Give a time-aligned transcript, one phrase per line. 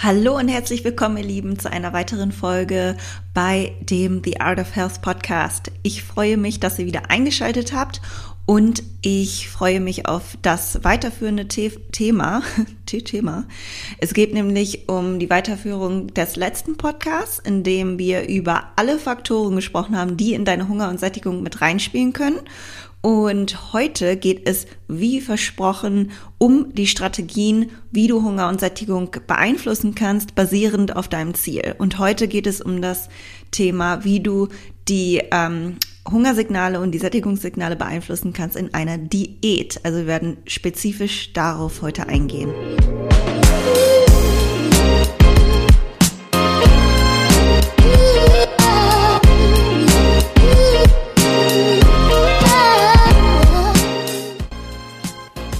[0.00, 2.96] Hallo und herzlich willkommen, ihr Lieben, zu einer weiteren Folge
[3.34, 5.72] bei dem The Art of Health Podcast.
[5.82, 8.00] Ich freue mich, dass ihr wieder eingeschaltet habt
[8.46, 12.42] und ich freue mich auf das weiterführende The Thema.
[12.86, 13.44] Thema.
[13.98, 19.56] Es geht nämlich um die Weiterführung des letzten Podcasts, in dem wir über alle Faktoren
[19.56, 22.38] gesprochen haben, die in deine Hunger und Sättigung mit reinspielen können.
[23.00, 29.94] Und heute geht es, wie versprochen, um die Strategien, wie du Hunger und Sättigung beeinflussen
[29.94, 31.76] kannst, basierend auf deinem Ziel.
[31.78, 33.08] Und heute geht es um das
[33.50, 34.48] Thema, wie du
[34.88, 35.76] die ähm,
[36.10, 39.80] Hungersignale und die Sättigungssignale beeinflussen kannst in einer Diät.
[39.84, 42.52] Also wir werden spezifisch darauf heute eingehen.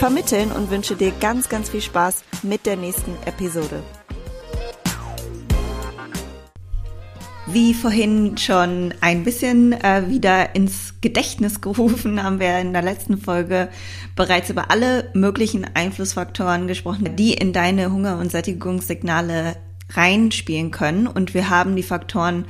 [0.00, 3.82] vermitteln und wünsche dir ganz, ganz viel Spaß mit der nächsten Episode.
[7.46, 13.18] Wie vorhin schon ein bisschen äh, wieder ins Gedächtnis gerufen, haben wir in der letzten
[13.18, 13.68] Folge
[14.16, 19.56] bereits über alle möglichen Einflussfaktoren gesprochen, die in deine Hunger- und Sättigungssignale
[19.90, 21.08] reinspielen können.
[21.08, 22.46] Und wir haben die Faktoren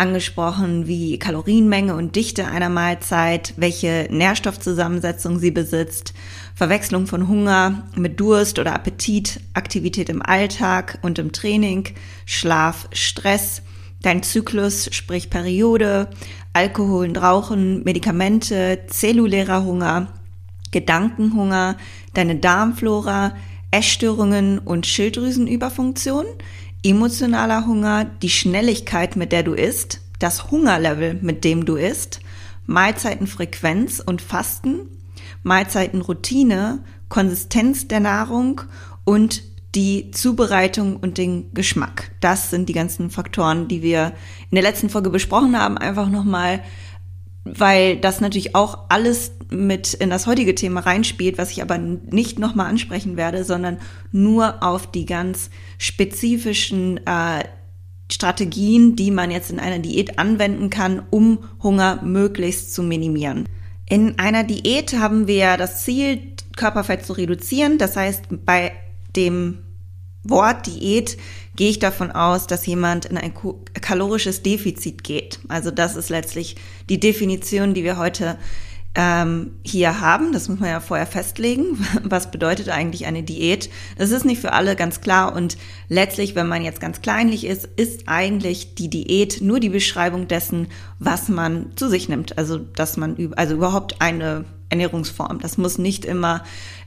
[0.00, 6.14] angesprochen wie Kalorienmenge und Dichte einer Mahlzeit, welche Nährstoffzusammensetzung sie besitzt,
[6.54, 11.84] Verwechslung von Hunger mit Durst oder Appetit, Aktivität im Alltag und im Training,
[12.24, 13.60] Schlaf, Stress,
[14.02, 16.08] dein Zyklus, sprich Periode,
[16.54, 20.08] Alkohol und Rauchen, Medikamente, zellulärer Hunger,
[20.70, 21.76] Gedankenhunger,
[22.14, 23.36] deine Darmflora,
[23.70, 26.24] Essstörungen und Schilddrüsenüberfunktion,
[26.82, 32.20] emotionaler Hunger, die Schnelligkeit, mit der du isst, das Hungerlevel, mit dem du isst,
[32.66, 34.88] Mahlzeitenfrequenz und Fasten,
[35.42, 38.62] Mahlzeitenroutine, Konsistenz der Nahrung
[39.04, 39.42] und
[39.74, 42.10] die Zubereitung und den Geschmack.
[42.20, 44.12] Das sind die ganzen Faktoren, die wir
[44.50, 45.78] in der letzten Folge besprochen haben.
[45.78, 46.62] Einfach nochmal,
[47.58, 52.38] weil das natürlich auch alles mit in das heutige Thema reinspielt, was ich aber nicht
[52.38, 53.78] nochmal ansprechen werde, sondern
[54.12, 57.44] nur auf die ganz spezifischen äh,
[58.10, 63.48] Strategien, die man jetzt in einer Diät anwenden kann, um Hunger möglichst zu minimieren.
[63.88, 66.20] In einer Diät haben wir das Ziel,
[66.56, 67.78] Körperfett zu reduzieren.
[67.78, 68.72] Das heißt, bei
[69.16, 69.58] dem
[70.22, 71.16] Wort Diät
[71.60, 73.34] gehe ich davon aus, dass jemand in ein
[73.82, 75.40] kalorisches Defizit geht.
[75.48, 76.56] Also das ist letztlich
[76.88, 78.38] die Definition, die wir heute
[78.94, 80.32] ähm, hier haben.
[80.32, 81.86] Das muss man ja vorher festlegen.
[82.02, 83.68] Was bedeutet eigentlich eine Diät?
[83.98, 85.58] Das ist nicht für alle ganz klar und
[85.90, 90.68] letztlich, wenn man jetzt ganz kleinlich ist, ist eigentlich die Diät nur die Beschreibung dessen,
[90.98, 92.38] was man zu sich nimmt.
[92.38, 95.40] Also, dass man, also überhaupt eine Ernährungsform.
[95.40, 96.42] Das muss nicht immer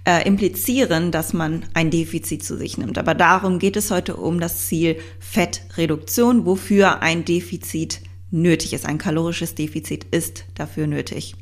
[0.05, 2.97] äh, implizieren, dass man ein Defizit zu sich nimmt.
[2.97, 8.85] Aber darum geht es heute um das Ziel Fettreduktion, wofür ein Defizit nötig ist.
[8.85, 11.35] Ein kalorisches Defizit ist dafür nötig.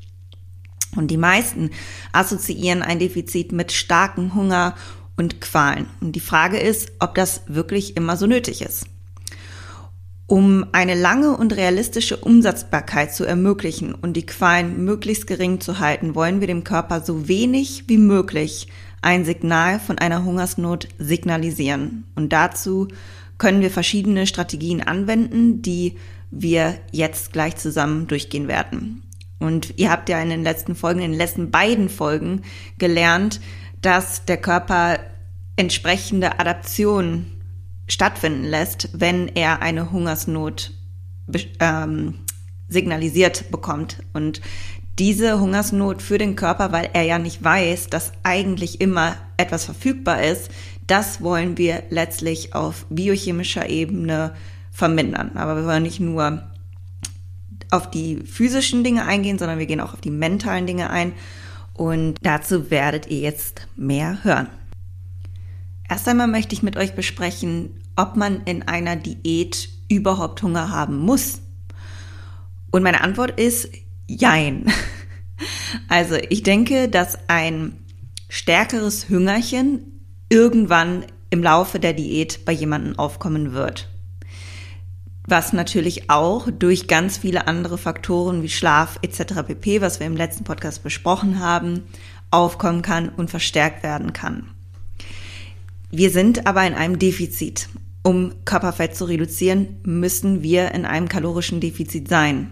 [0.95, 1.71] Und die meisten
[2.11, 4.75] assoziieren ein Defizit mit starkem Hunger
[5.15, 5.87] und Qualen.
[6.01, 8.85] Und die Frage ist, ob das wirklich immer so nötig ist.
[10.31, 16.15] Um eine lange und realistische Umsetzbarkeit zu ermöglichen und die Qualen möglichst gering zu halten,
[16.15, 18.69] wollen wir dem Körper so wenig wie möglich
[19.01, 22.05] ein Signal von einer Hungersnot signalisieren.
[22.15, 22.87] Und dazu
[23.39, 25.97] können wir verschiedene Strategien anwenden, die
[26.29, 29.03] wir jetzt gleich zusammen durchgehen werden.
[29.37, 32.43] Und ihr habt ja in den letzten Folgen, in den letzten beiden Folgen
[32.77, 33.41] gelernt,
[33.81, 34.97] dass der Körper
[35.57, 37.40] entsprechende Adaptionen
[37.91, 40.71] stattfinden lässt, wenn er eine Hungersnot
[41.59, 42.19] ähm,
[42.69, 43.97] signalisiert bekommt.
[44.13, 44.41] Und
[44.97, 50.23] diese Hungersnot für den Körper, weil er ja nicht weiß, dass eigentlich immer etwas verfügbar
[50.23, 50.51] ist,
[50.87, 54.33] das wollen wir letztlich auf biochemischer Ebene
[54.71, 55.31] vermindern.
[55.35, 56.43] Aber wir wollen nicht nur
[57.71, 61.11] auf die physischen Dinge eingehen, sondern wir gehen auch auf die mentalen Dinge ein.
[61.73, 64.47] Und dazu werdet ihr jetzt mehr hören.
[65.89, 70.97] Erst einmal möchte ich mit euch besprechen, ob man in einer Diät überhaupt Hunger haben
[70.97, 71.41] muss.
[72.71, 73.69] Und meine Antwort ist
[74.07, 74.65] Jein.
[75.87, 77.73] Also ich denke, dass ein
[78.29, 79.79] stärkeres Hüngerchen
[80.29, 83.89] irgendwann im Laufe der Diät bei jemandem aufkommen wird.
[85.25, 89.43] was natürlich auch durch ganz viele andere Faktoren wie Schlaf etc.
[89.47, 91.83] pp, was wir im letzten Podcast besprochen haben,
[92.31, 94.49] aufkommen kann und verstärkt werden kann.
[95.89, 97.69] Wir sind aber in einem Defizit.
[98.03, 102.51] Um Körperfett zu reduzieren, müssen wir in einem kalorischen Defizit sein.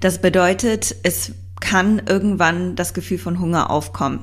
[0.00, 4.20] Das bedeutet, es kann irgendwann das Gefühl von Hunger aufkommen.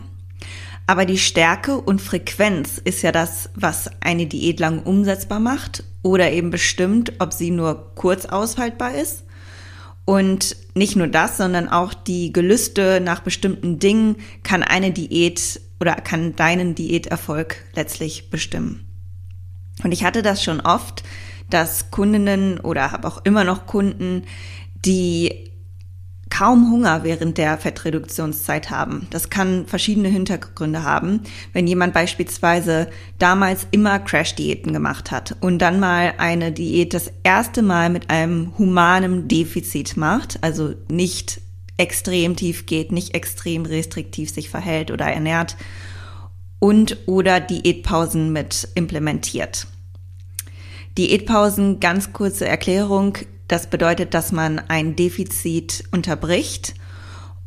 [0.85, 6.31] Aber die Stärke und Frequenz ist ja das, was eine Diät lang umsetzbar macht oder
[6.31, 9.23] eben bestimmt, ob sie nur kurz aushaltbar ist.
[10.05, 15.93] Und nicht nur das, sondern auch die Gelüste nach bestimmten Dingen kann eine Diät oder
[15.95, 18.88] kann deinen Diäterfolg letztlich bestimmen.
[19.83, 21.03] Und ich hatte das schon oft,
[21.49, 24.23] dass Kundinnen oder habe auch immer noch Kunden,
[24.85, 25.49] die
[26.29, 29.07] kaum Hunger während der Fettreduktionszeit haben.
[29.09, 31.21] Das kann verschiedene Hintergründe haben.
[31.53, 32.87] Wenn jemand beispielsweise
[33.17, 38.57] damals immer Crash-Diäten gemacht hat und dann mal eine Diät das erste Mal mit einem
[38.57, 41.41] humanen Defizit macht, also nicht
[41.77, 45.55] extrem tief geht, nicht extrem restriktiv sich verhält oder ernährt
[46.59, 49.67] und oder Diätpausen mit implementiert.
[50.97, 53.17] Diätpausen, ganz kurze Erklärung,
[53.47, 56.75] das bedeutet, dass man ein Defizit unterbricht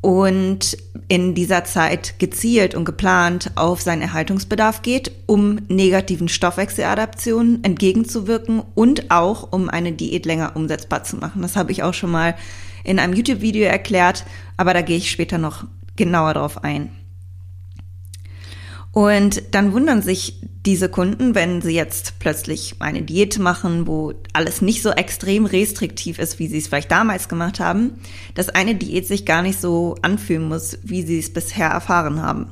[0.01, 0.77] und
[1.09, 9.11] in dieser Zeit gezielt und geplant auf seinen Erhaltungsbedarf geht, um negativen Stoffwechseladaptionen entgegenzuwirken und
[9.11, 11.41] auch um eine Diät länger umsetzbar zu machen.
[11.43, 12.35] Das habe ich auch schon mal
[12.83, 14.25] in einem YouTube-Video erklärt,
[14.57, 16.91] aber da gehe ich später noch genauer drauf ein.
[18.93, 24.61] Und dann wundern sich diese Kunden, wenn sie jetzt plötzlich eine Diät machen, wo alles
[24.61, 27.95] nicht so extrem restriktiv ist, wie sie es vielleicht damals gemacht haben,
[28.35, 32.47] dass eine Diät sich gar nicht so anfühlen muss, wie sie es bisher erfahren haben.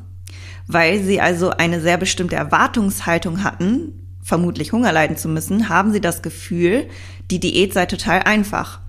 [0.67, 3.93] Weil sie also eine sehr bestimmte Erwartungshaltung hatten,
[4.23, 6.89] vermutlich Hunger leiden zu müssen, haben sie das Gefühl,
[7.31, 8.81] die Diät sei total einfach.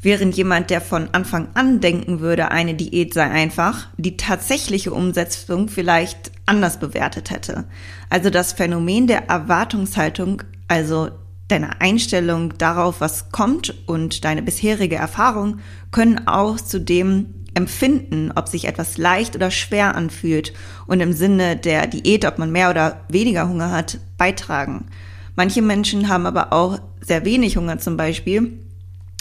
[0.00, 5.68] Während jemand, der von Anfang an denken würde, eine Diät sei einfach, die tatsächliche Umsetzung
[5.68, 7.64] vielleicht anders bewertet hätte.
[8.10, 11.10] Also das Phänomen der Erwartungshaltung, also
[11.48, 15.58] deine Einstellung darauf, was kommt und deine bisherige Erfahrung
[15.90, 20.52] können auch zu dem Empfinden, ob sich etwas leicht oder schwer anfühlt
[20.86, 24.86] und im Sinne der Diät, ob man mehr oder weniger Hunger hat, beitragen.
[25.34, 28.58] Manche Menschen haben aber auch sehr wenig Hunger zum Beispiel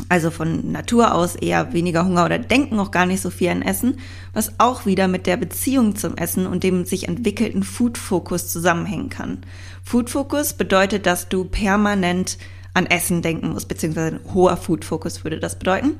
[0.10, 3.62] also von Natur aus eher weniger Hunger oder denken auch gar nicht so viel an
[3.62, 3.98] Essen,
[4.34, 9.40] was auch wieder mit der Beziehung zum Essen und dem sich entwickelten Food-Fokus zusammenhängen kann.
[9.84, 12.38] Food-Fokus bedeutet, dass du permanent
[12.74, 15.96] an Essen denken musst, beziehungsweise ein hoher Food-Fokus würde das bedeuten.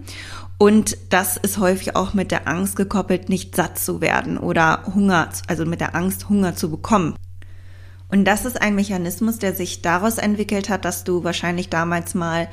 [0.60, 5.30] Und das ist häufig auch mit der Angst gekoppelt, nicht satt zu werden oder Hunger,
[5.48, 7.16] also mit der Angst, Hunger zu bekommen.
[8.10, 12.48] Und das ist ein Mechanismus, der sich daraus entwickelt hat, dass du wahrscheinlich damals mal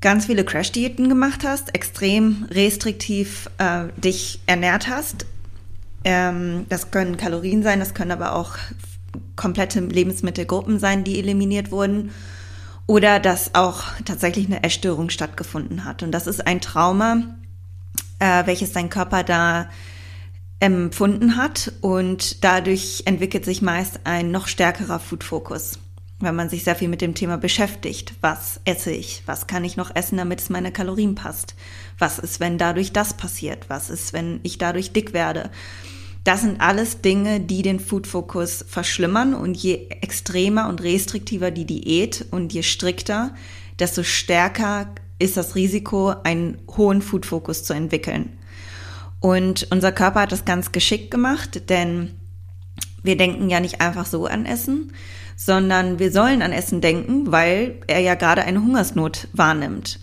[0.00, 5.26] ganz viele Crash-Diäten gemacht hast, extrem restriktiv äh, dich ernährt hast.
[6.04, 8.56] Ähm, das können Kalorien sein, das können aber auch
[9.36, 12.10] komplette Lebensmittelgruppen sein, die eliminiert wurden.
[12.86, 16.02] Oder dass auch tatsächlich eine Essstörung stattgefunden hat.
[16.02, 17.36] Und das ist ein Trauma,
[18.18, 19.70] äh, welches dein Körper da
[20.58, 21.72] empfunden hat.
[21.82, 25.78] Und dadurch entwickelt sich meist ein noch stärkerer Food-Fokus
[26.20, 28.14] wenn man sich sehr viel mit dem Thema beschäftigt.
[28.20, 29.22] Was esse ich?
[29.26, 31.54] Was kann ich noch essen, damit es meine Kalorien passt?
[31.98, 33.68] Was ist, wenn dadurch das passiert?
[33.68, 35.50] Was ist, wenn ich dadurch dick werde?
[36.24, 42.26] Das sind alles Dinge, die den Food-Fokus verschlimmern und je extremer und restriktiver die Diät
[42.30, 43.34] und je strikter,
[43.78, 48.38] desto stärker ist das Risiko, einen hohen Food-Fokus zu entwickeln.
[49.20, 52.14] Und unser Körper hat das ganz geschickt gemacht, denn
[53.02, 54.92] wir denken ja nicht einfach so an Essen,
[55.42, 59.98] sondern wir sollen an Essen denken, weil er ja gerade eine Hungersnot wahrnimmt.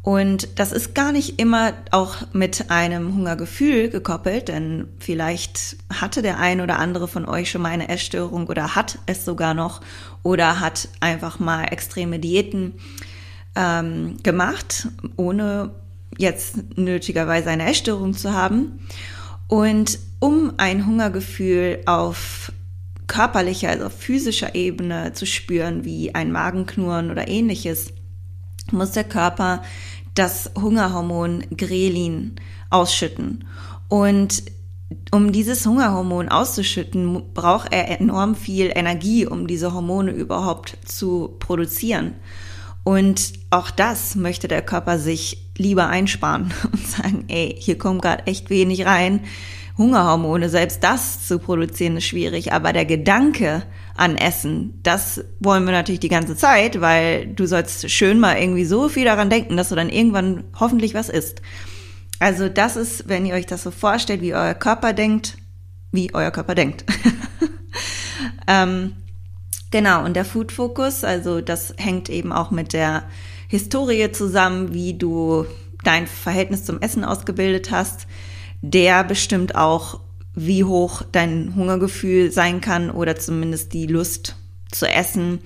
[0.00, 6.38] Und das ist gar nicht immer auch mit einem Hungergefühl gekoppelt, denn vielleicht hatte der
[6.38, 9.80] ein oder andere von euch schon mal eine Essstörung oder hat es sogar noch
[10.22, 12.74] oder hat einfach mal extreme Diäten
[13.56, 15.70] ähm, gemacht, ohne
[16.16, 18.86] jetzt nötigerweise eine Essstörung zu haben.
[19.48, 22.52] Und um ein Hungergefühl auf
[23.06, 27.92] körperlicher, also physischer Ebene zu spüren, wie ein Magenknurren oder ähnliches,
[28.72, 29.62] muss der Körper
[30.14, 32.36] das Hungerhormon Grelin
[32.70, 33.44] ausschütten.
[33.88, 34.42] Und
[35.10, 42.14] um dieses Hungerhormon auszuschütten, braucht er enorm viel Energie, um diese Hormone überhaupt zu produzieren.
[42.84, 48.26] Und auch das möchte der Körper sich lieber einsparen und sagen, ey, hier kommt gerade
[48.26, 49.20] echt wenig rein.
[49.78, 53.62] Hungerhormone, selbst das zu produzieren ist schwierig, aber der Gedanke
[53.94, 54.80] an Essen.
[54.82, 59.04] Das wollen wir natürlich die ganze Zeit, weil du sollst schön mal irgendwie so viel
[59.04, 61.42] daran denken, dass du dann irgendwann hoffentlich was isst.
[62.18, 65.36] Also das ist, wenn ihr euch das so vorstellt, wie euer Körper denkt,
[65.92, 66.84] wie euer Körper denkt.
[68.46, 68.96] ähm,
[69.70, 73.04] genau, und der Food Focus, also das hängt eben auch mit der
[73.48, 75.44] Historie zusammen, wie du
[75.84, 78.06] dein Verhältnis zum Essen ausgebildet hast.
[78.62, 80.00] Der bestimmt auch,
[80.34, 84.36] wie hoch dein Hungergefühl sein kann oder zumindest die Lust
[84.70, 85.40] zu essen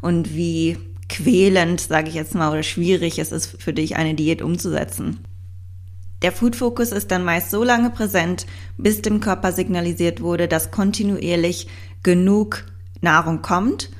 [0.00, 4.42] und wie quälend, sage ich jetzt mal, oder schwierig es ist für dich, eine Diät
[4.42, 5.20] umzusetzen.
[6.22, 8.46] Der Food Focus ist dann meist so lange präsent,
[8.78, 11.68] bis dem Körper signalisiert wurde, dass kontinuierlich
[12.02, 12.64] genug
[13.00, 13.90] Nahrung kommt.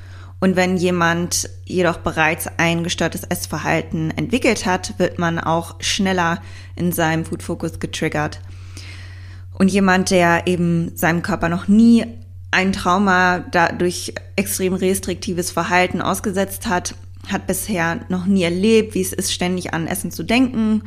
[0.40, 6.42] Und wenn jemand jedoch bereits ein gestörtes Essverhalten entwickelt hat, wird man auch schneller
[6.74, 8.40] in seinem Food Focus getriggert.
[9.58, 12.04] Und jemand, der eben seinem Körper noch nie
[12.50, 13.38] ein Trauma
[13.78, 16.94] durch extrem restriktives Verhalten ausgesetzt hat,
[17.28, 20.82] hat bisher noch nie erlebt, wie es ist, ständig an Essen zu denken,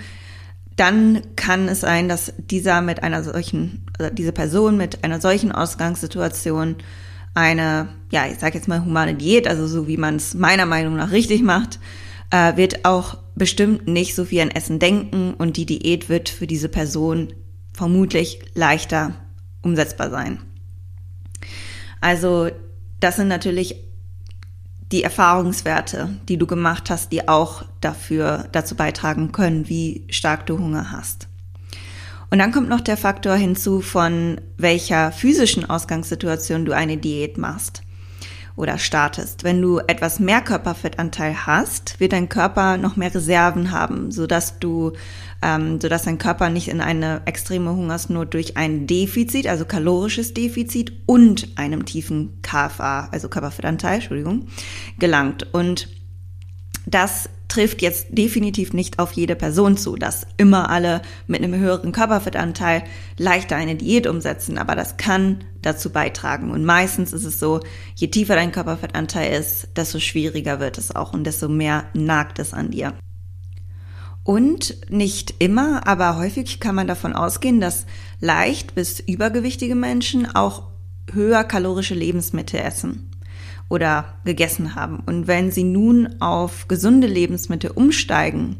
[0.75, 5.51] dann kann es sein, dass dieser mit einer solchen, also diese Person mit einer solchen
[5.51, 6.77] Ausgangssituation
[7.33, 10.95] eine, ja, ich sage jetzt mal humane Diät, also so wie man es meiner Meinung
[10.95, 11.79] nach richtig macht,
[12.31, 16.47] äh, wird auch bestimmt nicht so viel an Essen denken und die Diät wird für
[16.47, 17.33] diese Person
[17.79, 19.15] vermutlich leichter
[19.61, 20.39] umsetzbar sein.
[22.01, 22.49] Also
[22.99, 23.77] das sind natürlich
[24.91, 30.59] die Erfahrungswerte, die du gemacht hast, die auch dafür dazu beitragen können, wie stark du
[30.59, 31.29] Hunger hast.
[32.29, 37.81] Und dann kommt noch der Faktor hinzu, von welcher physischen Ausgangssituation du eine Diät machst
[38.59, 39.45] oder startest.
[39.45, 44.91] Wenn du etwas mehr Körperfettanteil hast, wird dein Körper noch mehr Reserven haben, sodass du
[45.41, 50.91] ähm, sodass dein Körper nicht in eine extreme Hungersnot durch ein Defizit, also kalorisches Defizit
[51.05, 54.47] und einem tiefen KFA, also Körperfettanteil, Entschuldigung,
[54.99, 55.47] gelangt.
[55.53, 55.87] Und
[56.85, 61.91] das trifft jetzt definitiv nicht auf jede Person zu, dass immer alle mit einem höheren
[61.91, 62.83] Körperfettanteil
[63.17, 66.51] leichter eine Diät umsetzen, aber das kann dazu beitragen.
[66.51, 67.59] Und meistens ist es so,
[67.95, 72.53] je tiefer dein Körperfettanteil ist, desto schwieriger wird es auch und desto mehr nagt es
[72.53, 72.93] an dir.
[74.23, 77.87] Und nicht immer, aber häufig kann man davon ausgehen, dass
[78.19, 80.69] leicht bis übergewichtige Menschen auch
[81.11, 83.09] höher kalorische Lebensmittel essen
[83.69, 84.99] oder gegessen haben.
[85.05, 88.57] Und wenn sie nun auf gesunde Lebensmittel umsteigen,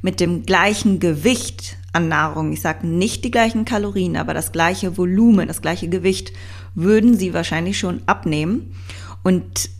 [0.00, 4.96] mit dem gleichen Gewicht an Nahrung, ich sage nicht die gleichen Kalorien, aber das gleiche
[4.96, 6.32] Volumen, das gleiche Gewicht,
[6.74, 8.74] würden sie wahrscheinlich schon abnehmen.
[9.22, 9.70] Und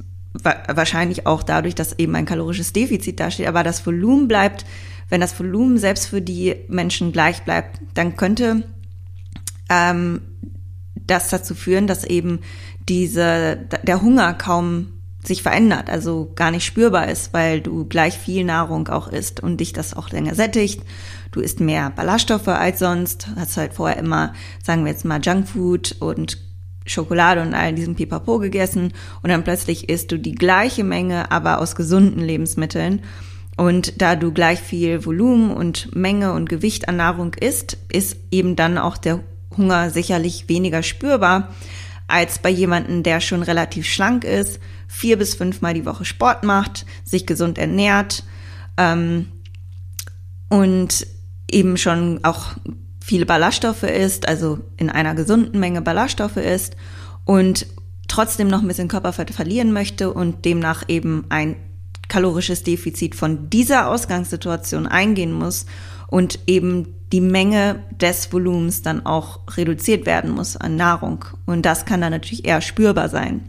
[0.42, 4.64] wahrscheinlich auch dadurch, dass eben ein kalorisches Defizit dasteht, aber das Volumen bleibt
[5.12, 8.62] wenn das Volumen selbst für die Menschen gleich bleibt, dann könnte
[9.68, 10.22] ähm,
[10.94, 12.38] das dazu führen, dass eben
[12.88, 14.88] diese, der Hunger kaum
[15.24, 19.60] sich verändert, also gar nicht spürbar ist, weil du gleich viel Nahrung auch isst und
[19.60, 20.82] dich das auch länger sättigt.
[21.30, 25.96] Du isst mehr Ballaststoffe als sonst, hast halt vorher immer, sagen wir jetzt mal, Junkfood
[26.00, 26.38] und
[26.84, 28.92] Schokolade und all diesem Pipapo gegessen.
[29.22, 33.02] Und dann plötzlich isst du die gleiche Menge, aber aus gesunden Lebensmitteln.
[33.56, 38.56] Und da du gleich viel Volumen und Menge und Gewicht an Nahrung isst, ist eben
[38.56, 39.20] dann auch der
[39.56, 41.50] Hunger sicherlich weniger spürbar
[42.08, 46.86] als bei jemandem, der schon relativ schlank ist, vier bis fünfmal die Woche Sport macht,
[47.04, 48.24] sich gesund ernährt
[48.76, 49.28] ähm,
[50.48, 51.06] und
[51.50, 52.52] eben schon auch
[53.00, 56.76] viele Ballaststoffe isst, also in einer gesunden Menge Ballaststoffe isst
[57.24, 57.66] und
[58.08, 61.56] trotzdem noch ein bisschen Körperfett verlieren möchte und demnach eben ein
[62.08, 65.66] kalorisches Defizit von dieser Ausgangssituation eingehen muss
[66.08, 71.24] und eben die Menge des Volumens dann auch reduziert werden muss an Nahrung.
[71.46, 73.42] Und das kann dann natürlich eher spürbar sein.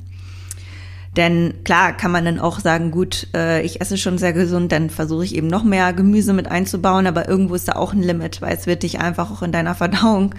[1.15, 4.89] Denn klar kann man dann auch sagen, gut, äh, ich esse schon sehr gesund, dann
[4.89, 8.41] versuche ich eben noch mehr Gemüse mit einzubauen, aber irgendwo ist da auch ein Limit,
[8.41, 10.33] weil es wird dich einfach auch in deiner Verdauung,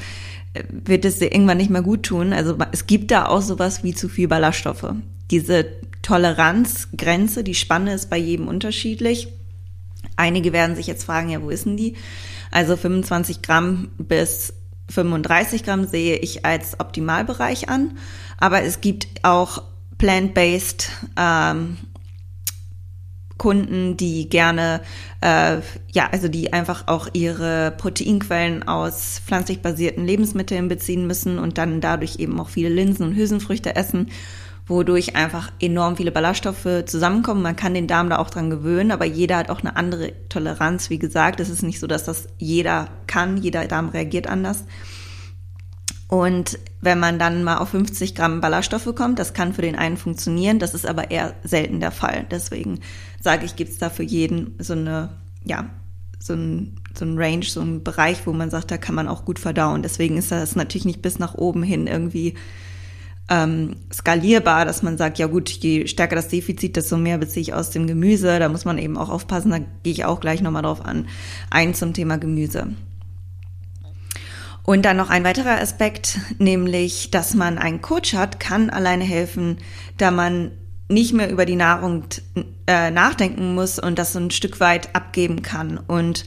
[0.53, 2.33] äh, wird es dir irgendwann nicht mehr gut tun.
[2.33, 4.95] Also es gibt da auch sowas wie zu viel Ballaststoffe.
[5.31, 5.65] Diese
[6.05, 9.29] Toleranzgrenze, die Spanne ist bei jedem unterschiedlich.
[10.17, 11.97] Einige werden sich jetzt fragen, ja, wo ist denn die?
[12.51, 14.53] Also 25 Gramm bis
[14.91, 17.97] 35 Gramm sehe ich als Optimalbereich an.
[18.39, 19.63] Aber es gibt auch
[19.97, 21.79] plant-based ähm,
[23.39, 24.83] Kunden, die gerne,
[25.23, 25.57] äh,
[25.93, 31.81] ja, also die einfach auch ihre Proteinquellen aus pflanzlich basierten Lebensmitteln beziehen müssen und dann
[31.81, 34.11] dadurch eben auch viele Linsen und Hülsenfrüchte essen
[34.67, 37.43] wodurch einfach enorm viele Ballaststoffe zusammenkommen.
[37.43, 40.89] Man kann den Darm da auch dran gewöhnen, aber jeder hat auch eine andere Toleranz.
[40.89, 44.65] Wie gesagt, es ist nicht so, dass das jeder kann, jeder Darm reagiert anders.
[46.09, 49.97] Und wenn man dann mal auf 50 Gramm Ballaststoffe kommt, das kann für den einen
[49.97, 52.27] funktionieren, das ist aber eher selten der Fall.
[52.31, 52.81] Deswegen
[53.21, 55.11] sage ich, gibt es da für jeden so eine,
[55.43, 55.71] ja,
[56.19, 59.25] so ein, so ein Range, so ein Bereich, wo man sagt, da kann man auch
[59.25, 59.83] gut verdauen.
[59.83, 62.35] Deswegen ist das natürlich nicht bis nach oben hin irgendwie
[63.29, 67.55] ähm, skalierbar, dass man sagt, ja gut, je stärker das Defizit, desto mehr beziehe ich
[67.55, 68.39] aus dem Gemüse.
[68.39, 71.09] Da muss man eben auch aufpassen, da gehe ich auch gleich nochmal drauf an,
[71.51, 72.69] ein zum Thema Gemüse.
[74.63, 79.59] Und dann noch ein weiterer Aspekt, nämlich, dass man einen Coach hat, kann alleine helfen,
[79.99, 80.53] da man
[80.89, 82.05] nicht mehr über die Nahrung
[82.67, 85.79] äh, nachdenken muss und das so ein Stück weit abgeben kann.
[85.79, 86.27] Und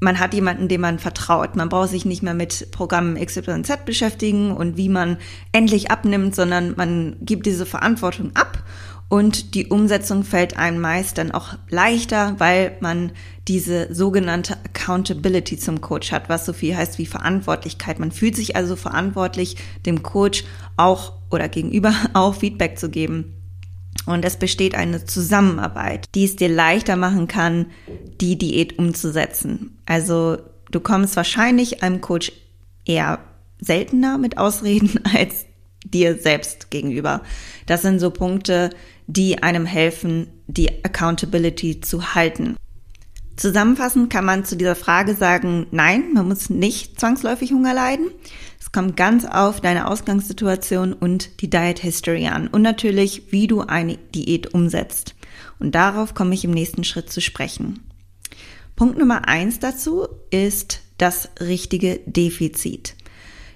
[0.00, 1.56] man hat jemanden, dem man vertraut.
[1.56, 5.16] Man braucht sich nicht mehr mit Programmen XYZ beschäftigen und wie man
[5.52, 8.62] endlich abnimmt, sondern man gibt diese Verantwortung ab
[9.08, 13.12] und die Umsetzung fällt einem meist dann auch leichter, weil man
[13.46, 18.00] diese sogenannte Accountability zum Coach hat, was so viel heißt wie Verantwortlichkeit.
[18.00, 20.44] Man fühlt sich also verantwortlich, dem Coach
[20.76, 23.32] auch oder gegenüber auch Feedback zu geben.
[24.06, 27.66] Und es besteht eine Zusammenarbeit, die es dir leichter machen kann,
[28.20, 29.78] die Diät umzusetzen.
[29.84, 30.38] Also
[30.70, 32.32] du kommst wahrscheinlich einem Coach
[32.84, 33.18] eher
[33.60, 35.46] seltener mit Ausreden als
[35.84, 37.22] dir selbst gegenüber.
[37.66, 38.70] Das sind so Punkte,
[39.06, 42.56] die einem helfen, die Accountability zu halten.
[43.36, 48.10] Zusammenfassend kann man zu dieser Frage sagen, nein, man muss nicht zwangsläufig Hunger leiden.
[48.66, 53.60] Es kommt ganz auf deine Ausgangssituation und die Diet History an und natürlich, wie du
[53.60, 55.14] eine Diät umsetzt.
[55.60, 57.78] Und darauf komme ich im nächsten Schritt zu sprechen.
[58.74, 62.96] Punkt Nummer eins dazu ist das richtige Defizit.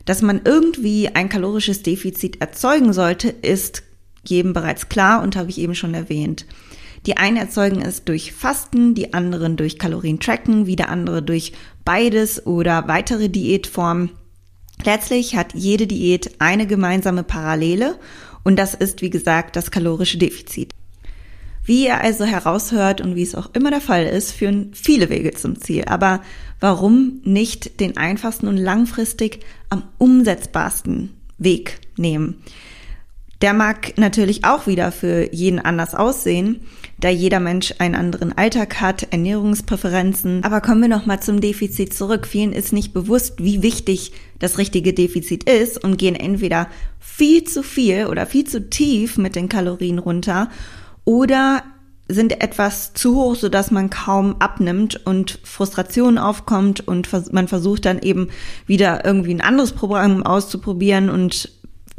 [0.05, 3.83] Dass man irgendwie ein kalorisches Defizit erzeugen sollte, ist
[4.25, 6.47] jedem bereits klar und habe ich eben schon erwähnt.
[7.07, 11.53] Die einen erzeugen es durch Fasten, die anderen durch Kalorientracken, wieder andere durch
[11.85, 14.11] beides oder weitere Diätformen.
[14.85, 17.99] Letztlich hat jede Diät eine gemeinsame Parallele
[18.43, 20.73] und das ist, wie gesagt, das kalorische Defizit.
[21.65, 25.33] Wie ihr also heraushört und wie es auch immer der Fall ist, führen viele Wege
[25.33, 25.85] zum Ziel.
[25.85, 26.23] Aber
[26.59, 32.43] warum nicht den einfachsten und langfristig am umsetzbarsten Weg nehmen?
[33.43, 36.61] Der mag natürlich auch wieder für jeden anders aussehen,
[37.01, 40.45] da jeder Mensch einen anderen Alltag hat, Ernährungspräferenzen.
[40.45, 42.27] Aber kommen wir noch mal zum Defizit zurück.
[42.27, 47.63] Vielen ist nicht bewusst, wie wichtig das richtige Defizit ist und gehen entweder viel zu
[47.63, 50.51] viel oder viel zu tief mit den Kalorien runter
[51.05, 51.63] oder
[52.09, 57.85] sind etwas zu hoch, so dass man kaum abnimmt und Frustration aufkommt und man versucht
[57.85, 58.29] dann eben
[58.67, 61.51] wieder irgendwie ein anderes Programm auszuprobieren und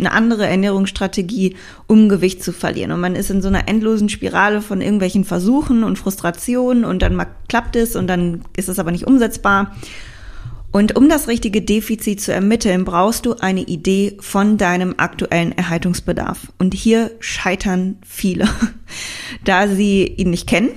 [0.01, 1.55] eine andere Ernährungsstrategie,
[1.87, 2.91] um Gewicht zu verlieren.
[2.91, 7.25] Und man ist in so einer endlosen Spirale von irgendwelchen Versuchen und Frustrationen und dann
[7.47, 9.75] klappt es und dann ist es aber nicht umsetzbar.
[10.71, 16.51] Und um das richtige Defizit zu ermitteln, brauchst du eine Idee von deinem aktuellen Erhaltungsbedarf.
[16.59, 18.47] Und hier scheitern viele,
[19.43, 20.69] da sie ihn nicht kennen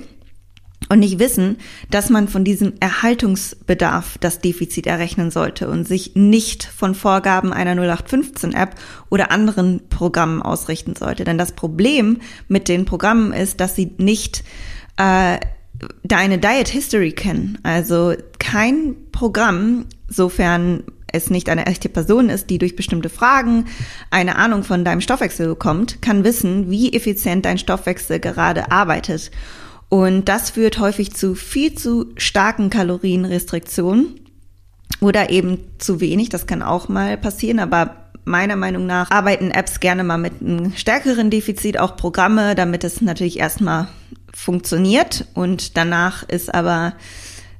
[0.89, 1.57] und nicht wissen,
[1.89, 7.73] dass man von diesem Erhaltungsbedarf das Defizit errechnen sollte und sich nicht von Vorgaben einer
[7.73, 8.75] 0815-App
[9.09, 11.23] oder anderen Programmen ausrichten sollte.
[11.23, 14.43] Denn das Problem mit den Programmen ist, dass sie nicht
[14.97, 15.39] äh,
[16.03, 17.57] deine Diet History kennen.
[17.63, 23.65] Also kein Programm, sofern es nicht eine echte Person ist, die durch bestimmte Fragen
[24.11, 29.31] eine Ahnung von deinem Stoffwechsel bekommt, kann wissen, wie effizient dein Stoffwechsel gerade arbeitet.
[29.89, 34.19] Und das führt häufig zu viel zu starken Kalorienrestriktionen
[34.99, 36.29] oder eben zu wenig.
[36.29, 40.73] Das kann auch mal passieren, aber meiner Meinung nach arbeiten Apps gerne mal mit einem
[40.75, 43.87] stärkeren Defizit, auch Programme, damit es natürlich erstmal
[44.33, 46.93] funktioniert und danach ist aber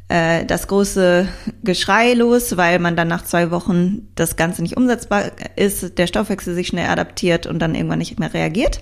[0.09, 1.27] äh, das große
[1.63, 6.53] Geschrei los, weil man dann nach zwei Wochen das Ganze nicht umsetzbar ist, der Stoffwechsel
[6.53, 8.81] sich schnell adaptiert und dann irgendwann nicht mehr reagiert.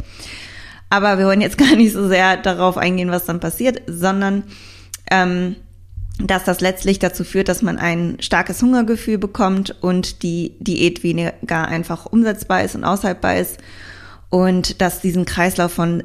[0.93, 4.43] Aber wir wollen jetzt gar nicht so sehr darauf eingehen, was dann passiert, sondern
[5.10, 5.56] ähm,
[6.19, 11.67] dass das letztlich dazu führt, dass man ein starkes Hungergefühl bekommt und die Diät weniger
[11.67, 13.58] einfach umsetzbar ist und aushaltbar ist.
[14.29, 16.03] Und dass diesen Kreislauf von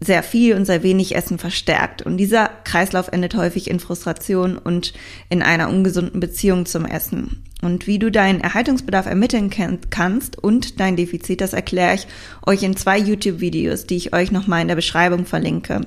[0.00, 2.02] sehr viel und sehr wenig Essen verstärkt.
[2.02, 4.92] Und dieser Kreislauf endet häufig in Frustration und
[5.28, 7.44] in einer ungesunden Beziehung zum Essen.
[7.62, 9.50] Und wie du deinen Erhaltungsbedarf ermitteln
[9.90, 12.06] kannst und dein Defizit, das erkläre ich
[12.46, 15.82] euch in zwei YouTube-Videos, die ich euch nochmal in der Beschreibung verlinke.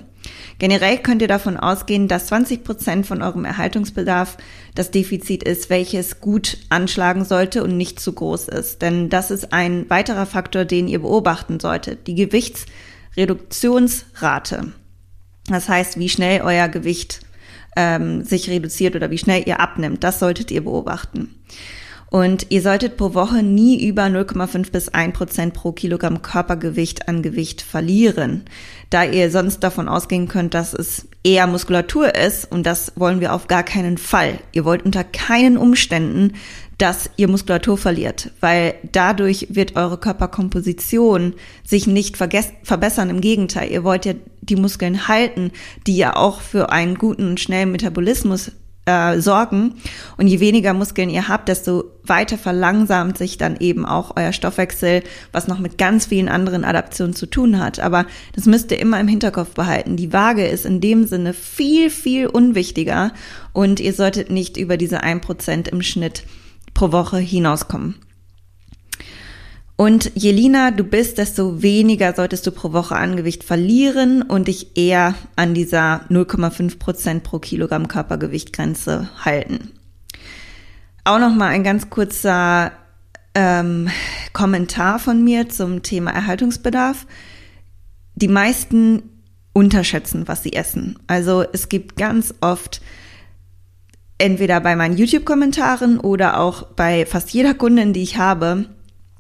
[0.60, 4.38] Generell könnt ihr davon ausgehen, dass 20 Prozent von eurem Erhaltungsbedarf
[4.76, 8.82] das Defizit ist, welches gut anschlagen sollte und nicht zu groß ist.
[8.82, 12.08] Denn das ist ein weiterer Faktor, den ihr beobachten solltet.
[12.08, 12.16] Die
[13.16, 14.74] Gewichtsreduktionsrate.
[15.48, 17.20] Das heißt, wie schnell euer Gewicht
[17.76, 20.04] ähm, sich reduziert oder wie schnell ihr abnimmt.
[20.04, 21.36] Das solltet ihr beobachten.
[22.10, 27.24] Und ihr solltet pro Woche nie über 0,5 bis 1 Prozent pro Kilogramm Körpergewicht an
[27.24, 28.44] Gewicht verlieren,
[28.92, 33.34] da ihr sonst davon ausgehen könnt, dass es eher Muskulatur ist und das wollen wir
[33.34, 34.38] auf gar keinen Fall.
[34.52, 36.34] Ihr wollt unter keinen Umständen,
[36.78, 41.34] dass ihr Muskulatur verliert, weil dadurch wird eure Körperkomposition
[41.64, 43.10] sich nicht verbessern.
[43.10, 45.52] Im Gegenteil, ihr wollt ja die Muskeln halten,
[45.88, 48.52] die ja auch für einen guten und schnellen Metabolismus
[48.86, 49.76] äh, sorgen.
[50.18, 55.04] Und je weniger Muskeln ihr habt, desto weiter verlangsamt sich dann eben auch euer Stoffwechsel,
[55.32, 57.80] was noch mit ganz vielen anderen Adaptionen zu tun hat.
[57.80, 59.96] Aber das müsst ihr immer im Hinterkopf behalten.
[59.96, 63.14] Die Waage ist in dem Sinne viel, viel unwichtiger
[63.54, 66.24] und ihr solltet nicht über diese ein Prozent im Schnitt
[66.84, 67.96] pro Woche hinauskommen.
[69.78, 74.50] Und je leaner du bist, desto weniger solltest du pro Woche an Gewicht verlieren und
[74.50, 79.72] dich eher an dieser 0,5 Prozent pro Kilogramm Körpergewichtgrenze halten.
[81.06, 82.74] Auch noch mal ein ganz kurzer
[83.34, 83.88] ähm,
[84.34, 87.08] Kommentar von mir zum Thema Erhaltungsbedarf.
[88.16, 89.04] Die meisten
[89.54, 91.00] unterschätzen, was sie essen.
[91.08, 92.82] Also es gibt ganz oft
[94.24, 98.70] entweder bei meinen YouTube-Kommentaren oder auch bei fast jeder Kundin, die ich habe,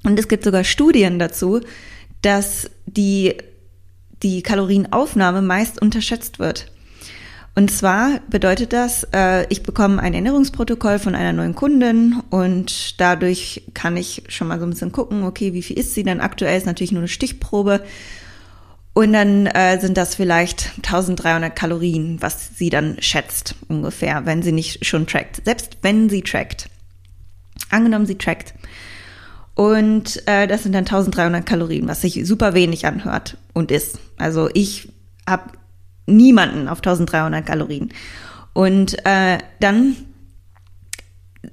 [0.04, 1.60] und es gibt sogar Studien dazu,
[2.22, 3.36] dass die,
[4.22, 6.72] die Kalorienaufnahme meist unterschätzt wird.
[7.56, 13.64] Und zwar bedeutet das, äh, ich bekomme ein Ernährungsprotokoll von einer neuen Kundin und dadurch
[13.74, 16.58] kann ich schon mal so ein bisschen gucken, okay, wie viel ist sie denn aktuell?
[16.58, 17.84] Ist natürlich nur eine Stichprobe.
[18.94, 24.52] Und dann äh, sind das vielleicht 1300 Kalorien, was sie dann schätzt ungefähr, wenn sie
[24.52, 25.44] nicht schon trackt.
[25.46, 26.70] Selbst wenn sie trackt.
[27.72, 28.54] Angenommen, sie trackt.
[29.56, 34.00] Und äh, das sind dann 1300 Kalorien, was sich super wenig anhört und ist.
[34.18, 34.90] Also ich
[35.28, 35.52] habe
[36.06, 37.90] niemanden auf 1300 Kalorien.
[38.54, 39.96] Und äh, dann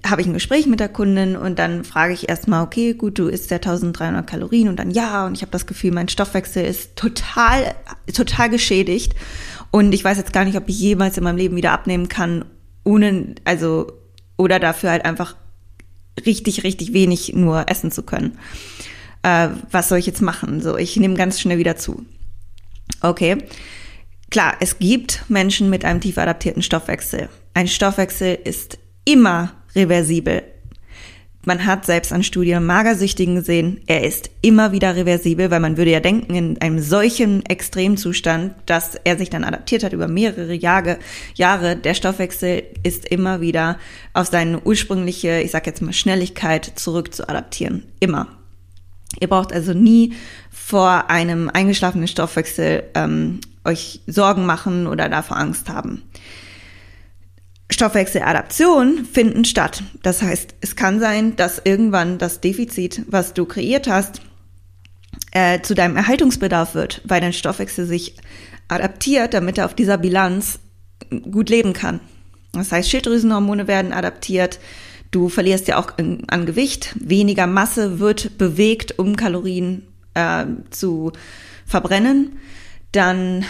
[0.07, 3.27] habe ich ein Gespräch mit der Kundin und dann frage ich erstmal, okay, gut, du
[3.27, 6.97] isst ja 1300 Kalorien und dann ja und ich habe das Gefühl, mein Stoffwechsel ist
[6.97, 7.75] total,
[8.15, 9.15] total geschädigt
[9.71, 12.45] und ich weiß jetzt gar nicht, ob ich jemals in meinem Leben wieder abnehmen kann,
[12.85, 13.93] ohne, also,
[14.37, 15.37] oder dafür halt einfach
[16.25, 18.39] richtig, richtig wenig nur essen zu können.
[19.23, 20.61] Äh, was soll ich jetzt machen?
[20.61, 22.05] So, ich nehme ganz schnell wieder zu.
[23.01, 23.39] Okay.
[24.31, 27.29] Klar, es gibt Menschen mit einem tief adaptierten Stoffwechsel.
[27.53, 30.43] Ein Stoffwechsel ist immer reversibel.
[31.47, 35.91] Man hat selbst an Studien Magersüchtigen gesehen, er ist immer wieder reversibel, weil man würde
[35.91, 40.99] ja denken, in einem solchen Extremzustand, dass er sich dann adaptiert hat über mehrere Jahre,
[41.35, 43.79] Jahre der Stoffwechsel ist immer wieder
[44.13, 47.85] auf seine ursprüngliche, ich sag jetzt mal Schnelligkeit zurück zu adaptieren.
[48.01, 48.29] Immer.
[49.19, 50.13] Ihr braucht also nie
[50.51, 56.03] vor einem eingeschlafenen Stoffwechsel ähm, euch Sorgen machen oder davor Angst haben.
[57.71, 59.83] Stoffwechseladaption finden statt.
[60.03, 64.21] Das heißt, es kann sein, dass irgendwann das Defizit, was du kreiert hast,
[65.33, 68.17] äh, zu deinem Erhaltungsbedarf wird, weil dein Stoffwechsel sich
[68.69, 70.59] adaptiert, damit er auf dieser Bilanz
[71.31, 72.01] gut leben kann.
[72.53, 74.59] Das heißt, Schilddrüsenhormone werden adaptiert,
[75.11, 81.13] du verlierst ja auch in, an Gewicht, weniger Masse wird bewegt, um Kalorien äh, zu
[81.67, 82.39] verbrennen.
[82.93, 83.45] Dann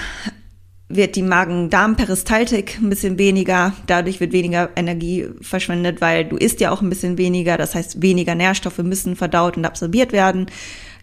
[0.91, 3.73] wird die Magen-Darm-Peristaltik ein bisschen weniger.
[3.87, 7.57] Dadurch wird weniger Energie verschwendet, weil du isst ja auch ein bisschen weniger.
[7.57, 10.47] Das heißt, weniger Nährstoffe müssen verdaut und absorbiert werden.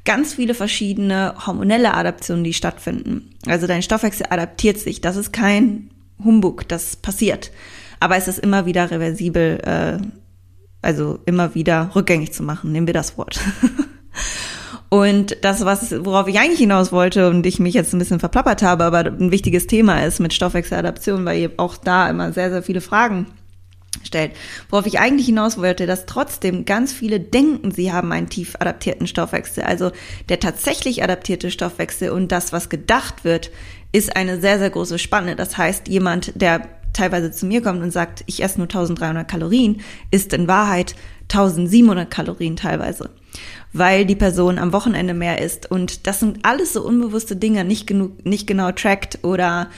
[0.06, 3.32] Ganz viele verschiedene hormonelle Adaptionen, die stattfinden.
[3.46, 5.02] Also dein Stoffwechsel adaptiert sich.
[5.02, 5.90] Das ist kein
[6.24, 7.52] Humbug, das passiert.
[8.00, 9.98] Aber es ist immer wieder reversibel, äh,
[10.82, 12.72] also immer wieder rückgängig zu machen.
[12.72, 13.40] Nehmen wir das Wort.
[14.90, 18.62] Und das, was, worauf ich eigentlich hinaus wollte und ich mich jetzt ein bisschen verplappert
[18.64, 22.64] habe, aber ein wichtiges Thema ist mit Stoffwechseladaption, weil ihr auch da immer sehr, sehr
[22.64, 23.28] viele Fragen
[24.04, 24.32] stellt.
[24.70, 29.08] Worauf ich eigentlich hinaus wollte, dass trotzdem ganz viele denken, sie haben einen tief adaptierten
[29.08, 29.64] Stoffwechsel.
[29.64, 29.92] Also
[30.30, 33.52] der tatsächlich adaptierte Stoffwechsel und das, was gedacht wird,
[33.92, 35.36] ist eine sehr, sehr große Spanne.
[35.36, 39.82] Das heißt, jemand, der teilweise zu mir kommt und sagt, ich esse nur 1300 Kalorien,
[40.12, 40.96] ist in Wahrheit
[41.30, 43.10] 1700 Kalorien teilweise
[43.78, 45.70] weil die Person am Wochenende mehr isst.
[45.70, 49.70] Und das sind alles so unbewusste Dinge, nicht genug, nicht genau trackt oder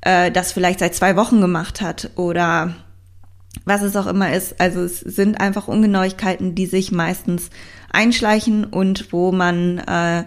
[0.00, 2.74] äh, das vielleicht seit zwei Wochen gemacht hat oder
[3.64, 4.60] was es auch immer ist.
[4.60, 7.50] Also es sind einfach Ungenauigkeiten, die sich meistens
[7.92, 10.24] einschleichen und wo man äh,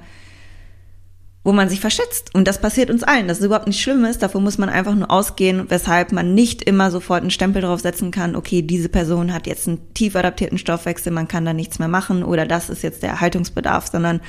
[1.48, 2.36] wo man sich verschätzt.
[2.36, 3.30] Und das passiert uns allen.
[3.30, 4.18] Das ist überhaupt nicht Schlimmes.
[4.18, 8.12] Davon muss man einfach nur ausgehen, weshalb man nicht immer sofort einen Stempel drauf setzen
[8.12, 11.88] kann, okay, diese Person hat jetzt einen tief adaptierten Stoffwechsel, man kann da nichts mehr
[11.88, 14.20] machen oder das ist jetzt der Erhaltungsbedarf, sondern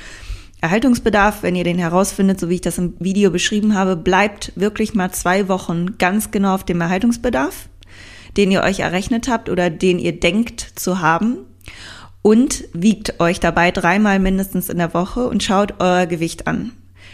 [0.61, 4.93] Erhaltungsbedarf, wenn ihr den herausfindet, so wie ich das im Video beschrieben habe, bleibt wirklich
[4.93, 7.67] mal zwei Wochen ganz genau auf dem Erhaltungsbedarf,
[8.37, 11.39] den ihr euch errechnet habt oder den ihr denkt zu haben.
[12.21, 16.71] Und wiegt euch dabei dreimal mindestens in der Woche und schaut euer Gewicht an.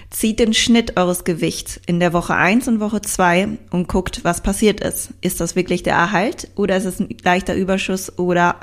[0.09, 4.41] Zieht den Schnitt eures Gewichts in der Woche 1 und Woche 2 und guckt, was
[4.41, 5.09] passiert ist.
[5.21, 8.59] Ist das wirklich der Erhalt oder ist es ein leichter Überschuss oder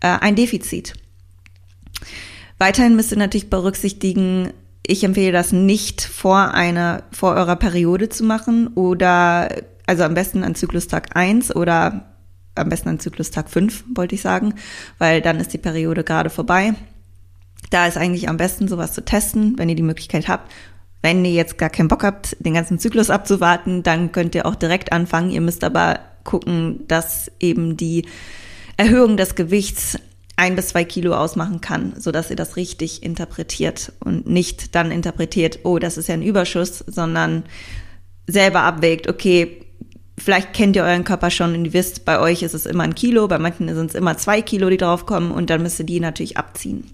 [0.00, 0.94] äh, ein Defizit?
[2.58, 4.52] Weiterhin müsst ihr natürlich berücksichtigen,
[4.84, 9.48] ich empfehle das nicht vor einer, vor eurer Periode zu machen oder,
[9.86, 12.06] also am besten an Zyklustag 1 oder
[12.54, 14.54] am besten an Zyklustag 5, wollte ich sagen,
[14.98, 16.74] weil dann ist die Periode gerade vorbei.
[17.70, 20.50] Da ist eigentlich am besten sowas zu testen, wenn ihr die Möglichkeit habt.
[21.02, 24.56] Wenn ihr jetzt gar keinen Bock habt, den ganzen Zyklus abzuwarten, dann könnt ihr auch
[24.56, 25.30] direkt anfangen.
[25.30, 28.06] Ihr müsst aber gucken, dass eben die
[28.76, 29.98] Erhöhung des Gewichts
[30.36, 34.92] ein bis zwei Kilo ausmachen kann, so dass ihr das richtig interpretiert und nicht dann
[34.92, 37.42] interpretiert, oh, das ist ja ein Überschuss, sondern
[38.28, 39.64] selber abwägt, okay,
[40.16, 42.94] vielleicht kennt ihr euren Körper schon und ihr wisst, bei euch ist es immer ein
[42.94, 45.98] Kilo, bei manchen sind es immer zwei Kilo, die draufkommen und dann müsst ihr die
[45.98, 46.84] natürlich abziehen.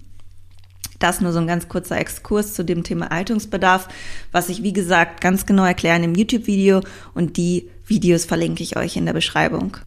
[0.99, 3.87] Das nur so ein ganz kurzer Exkurs zu dem Thema Haltungsbedarf,
[4.31, 6.81] was ich wie gesagt ganz genau erkläre im YouTube-Video
[7.13, 9.77] und die Videos verlinke ich euch in der Beschreibung.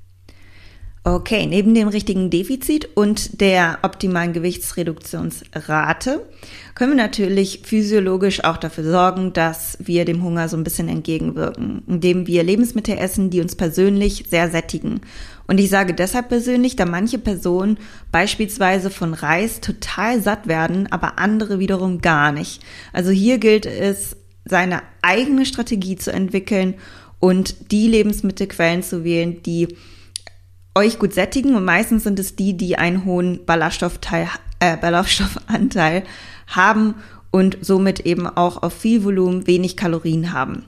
[1.05, 6.27] Okay, neben dem richtigen Defizit und der optimalen Gewichtsreduktionsrate
[6.75, 11.83] können wir natürlich physiologisch auch dafür sorgen, dass wir dem Hunger so ein bisschen entgegenwirken,
[11.87, 15.01] indem wir Lebensmittel essen, die uns persönlich sehr sättigen.
[15.49, 17.79] Und ich sage deshalb persönlich, da manche Personen
[18.13, 22.63] beispielsweise von Reis total satt werden, aber andere wiederum gar nicht.
[22.93, 26.75] Also hier gilt es, seine eigene Strategie zu entwickeln
[27.19, 29.77] und die Lebensmittelquellen zu wählen, die
[30.75, 34.29] euch gut sättigen und meistens sind es die, die einen hohen Ballaststoffteil,
[34.61, 36.05] äh, Ballaststoffanteil
[36.47, 36.95] haben
[37.31, 40.65] und somit eben auch auf viel Volumen wenig Kalorien haben.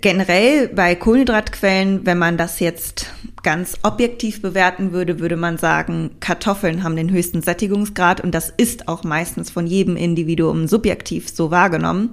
[0.00, 3.10] Generell bei Kohlenhydratquellen, wenn man das jetzt
[3.42, 8.86] ganz objektiv bewerten würde, würde man sagen, Kartoffeln haben den höchsten Sättigungsgrad und das ist
[8.86, 12.10] auch meistens von jedem Individuum subjektiv so wahrgenommen,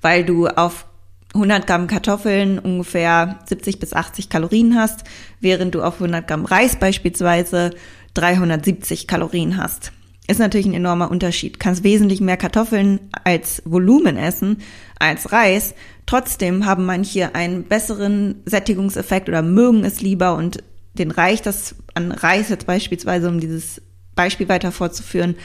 [0.00, 0.86] weil du auf
[1.34, 5.04] 100 Gramm Kartoffeln ungefähr 70 bis 80 Kalorien hast,
[5.40, 7.72] während du auf 100 Gramm Reis beispielsweise
[8.14, 9.92] 370 Kalorien hast.
[10.28, 11.60] Ist natürlich ein enormer Unterschied.
[11.60, 14.58] Kannst wesentlich mehr Kartoffeln als Volumen essen
[14.98, 15.74] als Reis.
[16.06, 20.62] Trotzdem haben manche einen besseren Sättigungseffekt oder mögen es lieber und
[20.94, 23.82] den reicht das an Reis jetzt beispielsweise, um dieses
[24.14, 25.36] Beispiel weiter fortzuführen,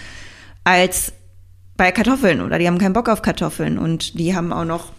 [0.64, 1.14] als
[1.76, 4.92] bei Kartoffeln oder die haben keinen Bock auf Kartoffeln und die haben auch noch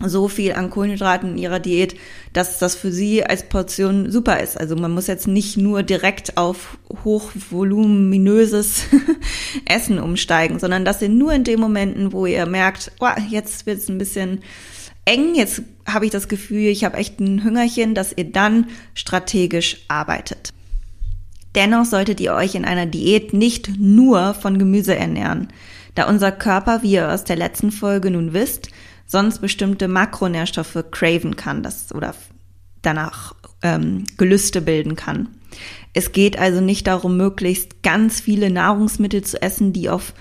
[0.00, 1.96] so viel an Kohlenhydraten in ihrer Diät,
[2.32, 4.58] dass das für sie als Portion super ist.
[4.58, 8.84] Also man muss jetzt nicht nur direkt auf hochvoluminöses
[9.66, 13.78] Essen umsteigen, sondern dass ihr nur in den Momenten, wo ihr merkt, oh, jetzt wird
[13.78, 14.40] es ein bisschen
[15.04, 19.84] eng, jetzt habe ich das Gefühl, ich habe echt ein Hüngerchen, dass ihr dann strategisch
[19.88, 20.50] arbeitet.
[21.54, 25.48] Dennoch solltet ihr euch in einer Diät nicht nur von Gemüse ernähren,
[25.94, 28.70] da unser Körper, wie ihr aus der letzten Folge nun wisst,
[29.06, 32.14] sonst bestimmte Makronährstoffe craven kann, das oder
[32.82, 35.28] danach ähm, Gelüste bilden kann.
[35.92, 40.14] Es geht also nicht darum, möglichst ganz viele Nahrungsmittel zu essen, die auf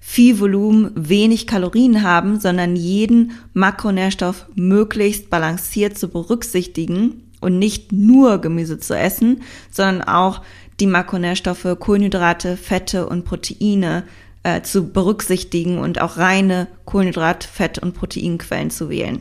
[0.00, 8.38] viel Volumen wenig Kalorien haben, sondern jeden Makronährstoff möglichst balanciert zu berücksichtigen und nicht nur
[8.38, 10.42] Gemüse zu essen, sondern auch
[10.80, 14.04] die Makronährstoffe Kohlenhydrate, Fette und Proteine
[14.42, 19.20] äh, zu berücksichtigen und auch reine Kohlenhydrat-, Fett- und Proteinquellen zu wählen.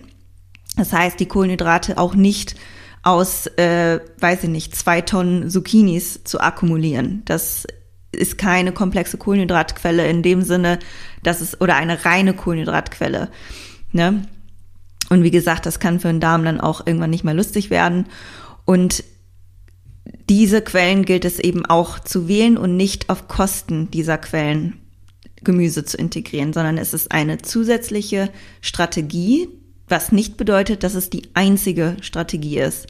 [0.76, 2.56] Das heißt, die Kohlenhydrate auch nicht
[3.04, 7.24] aus, äh, weiß ich nicht, zwei Tonnen Zucchinis zu akkumulieren.
[7.26, 7.66] Das
[8.12, 10.80] ist keine komplexe Kohlenhydratquelle in dem Sinne,
[11.24, 13.30] dass es, oder eine reine Kohlenhydratquelle.
[13.92, 14.24] Ne?
[15.10, 18.08] Und wie gesagt, das kann für den Darm dann auch irgendwann nicht mehr lustig werden.
[18.66, 19.04] Und
[20.30, 24.80] diese Quellen gilt es eben auch zu wählen und nicht auf Kosten dieser Quellen
[25.44, 28.30] Gemüse zu integrieren, sondern es ist eine zusätzliche
[28.62, 29.50] Strategie,
[29.88, 32.88] was nicht bedeutet, dass es die einzige Strategie ist.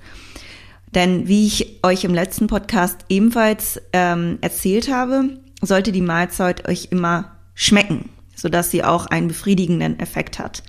[0.93, 6.87] Denn wie ich euch im letzten Podcast ebenfalls ähm, erzählt habe, sollte die Mahlzeit euch
[6.91, 10.63] immer schmecken, sodass sie auch einen befriedigenden Effekt hat.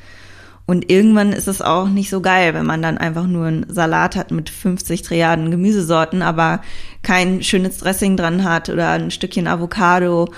[0.66, 4.14] Und irgendwann ist es auch nicht so geil, wenn man dann einfach nur einen Salat
[4.14, 6.60] hat mit 50 Triaden Gemüsesorten, aber
[7.02, 10.32] kein schönes Dressing dran hat oder ein Stückchen Avocado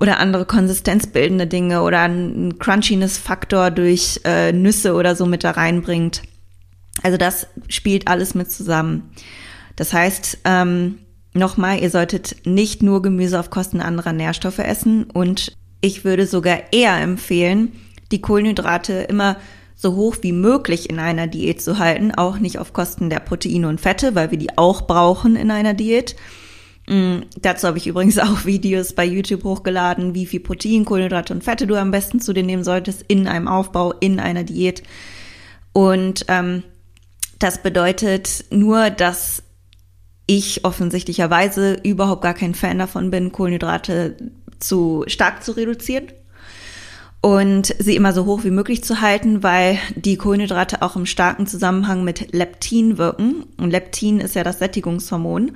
[0.00, 6.22] oder andere konsistenzbildende Dinge oder einen Crunchiness-Faktor durch äh, Nüsse oder so mit da reinbringt.
[7.02, 9.10] Also das spielt alles mit zusammen.
[9.74, 10.98] Das heißt, ähm,
[11.34, 16.72] nochmal, ihr solltet nicht nur Gemüse auf Kosten anderer Nährstoffe essen und ich würde sogar
[16.72, 17.72] eher empfehlen,
[18.12, 19.36] die Kohlenhydrate immer
[19.74, 23.68] so hoch wie möglich in einer Diät zu halten, auch nicht auf Kosten der Proteine
[23.68, 26.16] und Fette, weil wir die auch brauchen in einer Diät.
[26.88, 31.44] Mm, dazu habe ich übrigens auch Videos bei YouTube hochgeladen, wie viel Protein, Kohlenhydrate und
[31.44, 34.82] Fette du am besten zu dir nehmen solltest in einem Aufbau, in einer Diät.
[35.72, 36.62] Und ähm,
[37.38, 39.42] das bedeutet nur, dass
[40.26, 44.16] ich offensichtlicherweise überhaupt gar kein Fan davon bin, Kohlenhydrate
[44.58, 46.08] zu stark zu reduzieren
[47.20, 51.46] und sie immer so hoch wie möglich zu halten, weil die Kohlenhydrate auch im starken
[51.46, 53.44] Zusammenhang mit Leptin wirken.
[53.56, 55.52] Und Leptin ist ja das Sättigungshormon.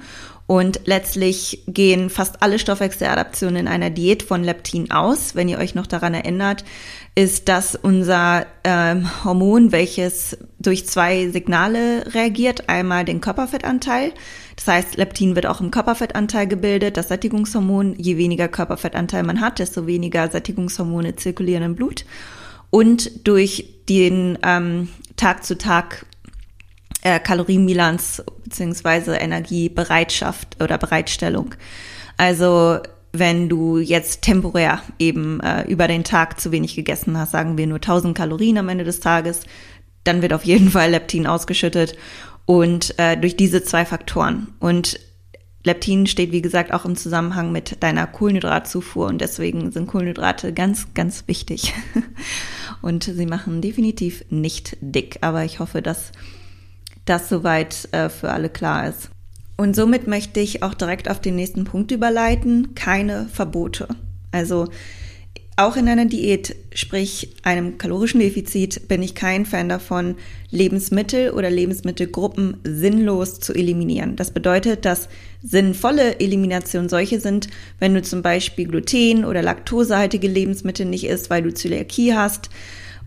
[0.47, 5.35] Und letztlich gehen fast alle Stoffwechseladaptionen in einer Diät von Leptin aus.
[5.35, 6.65] Wenn ihr euch noch daran erinnert,
[7.15, 12.69] ist das unser ähm, Hormon, welches durch zwei Signale reagiert.
[12.69, 14.13] Einmal den Körperfettanteil.
[14.57, 17.95] Das heißt, Leptin wird auch im Körperfettanteil gebildet, das Sättigungshormon.
[17.99, 22.05] Je weniger Körperfettanteil man hat, desto weniger Sättigungshormone zirkulieren im Blut.
[22.71, 26.07] Und durch den ähm, Tag zu Tag
[27.03, 31.55] äh, Kalorienbilanz beziehungsweise Energiebereitschaft oder Bereitstellung.
[32.17, 32.79] Also
[33.13, 37.67] wenn du jetzt temporär eben äh, über den Tag zu wenig gegessen hast, sagen wir
[37.67, 39.43] nur 1000 Kalorien am Ende des Tages,
[40.05, 41.97] dann wird auf jeden Fall Leptin ausgeschüttet
[42.47, 44.49] und äh, durch diese zwei Faktoren.
[44.59, 44.99] Und
[45.65, 50.93] Leptin steht, wie gesagt, auch im Zusammenhang mit deiner Kohlenhydratzufuhr und deswegen sind Kohlenhydrate ganz,
[50.95, 51.73] ganz wichtig.
[52.83, 56.11] und sie machen definitiv nicht dick, aber ich hoffe, dass
[57.05, 59.11] das soweit äh, für alle klar ist.
[59.57, 62.75] Und somit möchte ich auch direkt auf den nächsten Punkt überleiten.
[62.75, 63.89] Keine Verbote.
[64.33, 64.69] Also
[65.57, 70.17] auch in einer Diät, sprich einem kalorischen Defizit, bin ich kein Fan davon,
[70.51, 74.17] Lebensmittel oder Lebensmittelgruppen sinnlos zu eliminieren.
[74.17, 75.09] Das bedeutet, dass
[75.43, 81.43] sinnvolle Eliminationen solche sind, wenn du zum Beispiel Gluten- oder laktosehaltige Lebensmittel nicht isst, weil
[81.43, 82.49] du Zöliakie hast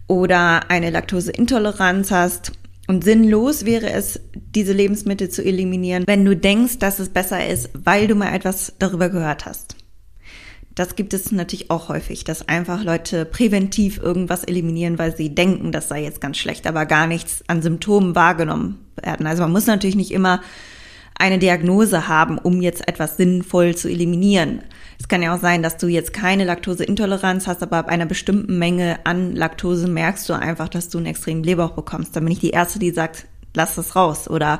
[0.07, 2.51] oder eine Laktoseintoleranz hast
[2.87, 7.69] und sinnlos wäre es, diese Lebensmittel zu eliminieren, wenn du denkst, dass es besser ist,
[7.73, 9.75] weil du mal etwas darüber gehört hast.
[10.75, 15.71] Das gibt es natürlich auch häufig, dass einfach Leute präventiv irgendwas eliminieren, weil sie denken,
[15.71, 19.25] das sei jetzt ganz schlecht, aber gar nichts an Symptomen wahrgenommen werden.
[19.25, 20.41] Also man muss natürlich nicht immer
[21.17, 24.61] eine Diagnose haben, um jetzt etwas sinnvoll zu eliminieren.
[24.99, 28.57] Es kann ja auch sein, dass du jetzt keine Laktoseintoleranz hast, aber ab einer bestimmten
[28.57, 32.15] Menge an Laktose merkst du einfach, dass du einen extremen Blähbauch bekommst.
[32.15, 34.59] Dann bin ich die Erste, die sagt, lass es raus oder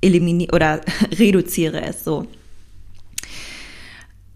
[0.00, 0.80] eliminiere oder
[1.18, 2.26] reduziere es so.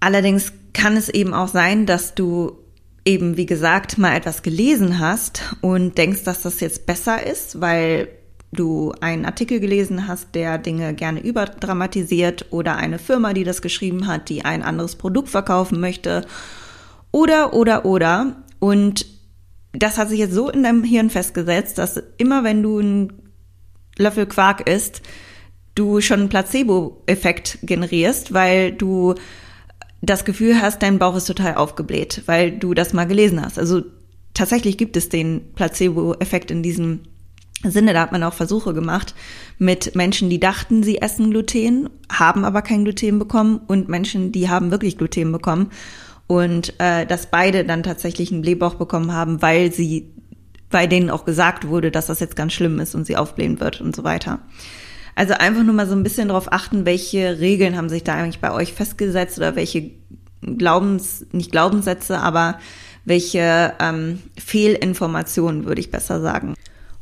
[0.01, 2.59] Allerdings kann es eben auch sein, dass du
[3.05, 8.09] eben, wie gesagt, mal etwas gelesen hast und denkst, dass das jetzt besser ist, weil
[8.53, 14.07] du einen Artikel gelesen hast, der Dinge gerne überdramatisiert oder eine Firma, die das geschrieben
[14.07, 16.27] hat, die ein anderes Produkt verkaufen möchte
[17.13, 18.37] oder, oder, oder.
[18.59, 19.07] Und
[19.73, 23.13] das hat sich jetzt so in deinem Hirn festgesetzt, dass immer wenn du einen
[23.97, 25.03] Löffel Quark isst,
[25.75, 29.15] du schon einen Placebo-Effekt generierst, weil du
[30.03, 33.59] das Gefühl hast, dein Bauch ist total aufgebläht, weil du das mal gelesen hast.
[33.59, 33.83] Also
[34.35, 37.01] tatsächlich gibt es den Placebo-Effekt in diesem
[37.63, 39.15] Sinne, da hat man auch Versuche gemacht
[39.59, 44.49] mit Menschen, die dachten, sie essen Gluten, haben aber kein Gluten bekommen und Menschen, die
[44.49, 45.71] haben wirklich Gluten bekommen
[46.27, 50.11] und äh, dass beide dann tatsächlich einen Blähbauch bekommen haben, weil sie
[50.71, 53.81] bei denen auch gesagt wurde, dass das jetzt ganz schlimm ist und sie aufblähen wird
[53.81, 54.39] und so weiter.
[55.15, 58.41] Also einfach nur mal so ein bisschen darauf achten, welche Regeln haben sich da eigentlich
[58.41, 59.91] bei euch festgesetzt oder welche
[60.41, 62.59] Glaubens, nicht Glaubenssätze, aber
[63.05, 66.55] welche ähm, Fehlinformationen, würde ich besser sagen.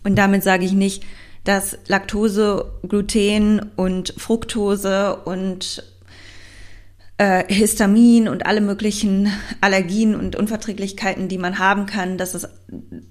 [0.09, 1.05] Und damit sage ich nicht,
[1.45, 5.85] dass Laktose, Gluten und Fructose und
[7.19, 12.49] äh, Histamin und alle möglichen Allergien und Unverträglichkeiten, die man haben kann, dass es,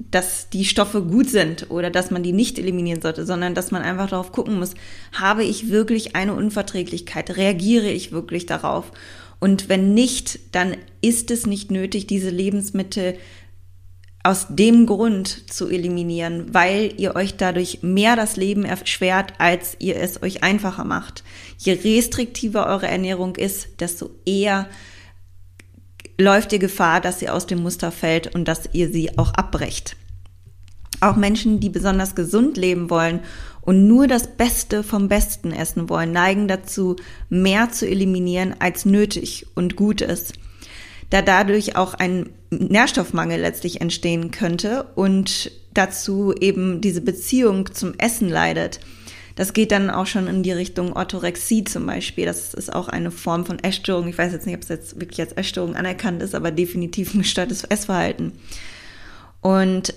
[0.10, 3.84] dass die Stoffe gut sind oder dass man die nicht eliminieren sollte, sondern dass man
[3.84, 4.74] einfach darauf gucken muss,
[5.14, 7.38] habe ich wirklich eine Unverträglichkeit?
[7.38, 8.92] Reagiere ich wirklich darauf?
[9.40, 13.20] Und wenn nicht, dann ist es nicht nötig, diese Lebensmittel
[14.24, 19.96] aus dem Grund zu eliminieren, weil ihr euch dadurch mehr das Leben erschwert, als ihr
[19.98, 21.24] es euch einfacher macht.
[21.58, 24.68] Je restriktiver eure Ernährung ist, desto eher
[26.18, 29.96] läuft ihr Gefahr, dass sie aus dem Muster fällt und dass ihr sie auch abbrecht.
[31.00, 33.22] Auch Menschen, die besonders gesund leben wollen
[33.62, 36.96] und nur das Beste vom Besten essen wollen, neigen dazu,
[37.30, 40.34] mehr zu eliminieren, als nötig und gut ist
[41.10, 48.30] da dadurch auch ein Nährstoffmangel letztlich entstehen könnte und dazu eben diese Beziehung zum Essen
[48.30, 48.80] leidet.
[49.36, 52.26] Das geht dann auch schon in die Richtung Orthorexie zum Beispiel.
[52.26, 54.08] Das ist auch eine Form von Essstörung.
[54.08, 57.22] Ich weiß jetzt nicht, ob es jetzt wirklich als Essstörung anerkannt ist, aber definitiv ein
[57.22, 58.32] gestörtes Essverhalten.
[59.42, 59.94] Und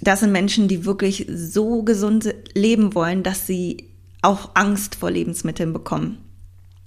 [0.00, 3.90] das sind Menschen, die wirklich so gesund leben wollen, dass sie
[4.22, 6.23] auch Angst vor Lebensmitteln bekommen.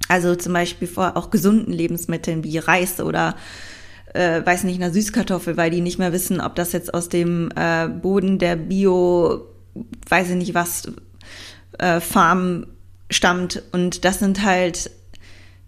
[0.07, 3.35] Also zum Beispiel vor auch gesunden Lebensmitteln wie Reis oder
[4.13, 7.49] äh, weiß nicht, einer Süßkartoffel, weil die nicht mehr wissen, ob das jetzt aus dem
[7.55, 9.45] äh, Boden der Bio,
[10.09, 10.91] weiß ich nicht was,
[11.77, 12.67] äh, Farm
[13.09, 13.63] stammt.
[13.71, 14.91] Und das sind halt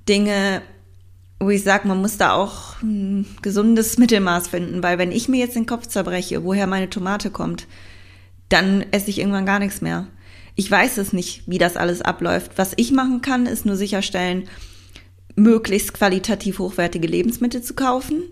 [0.08, 0.62] Dinge,
[1.40, 5.40] wo ich sage, man muss da auch ein gesundes Mittelmaß finden, weil wenn ich mir
[5.40, 7.68] jetzt den Kopf zerbreche, woher meine Tomate kommt,
[8.50, 10.08] dann esse ich irgendwann gar nichts mehr.
[10.60, 12.58] Ich weiß es nicht, wie das alles abläuft.
[12.58, 14.50] Was ich machen kann, ist nur sicherstellen,
[15.38, 18.24] möglichst qualitativ hochwertige Lebensmittel zu kaufen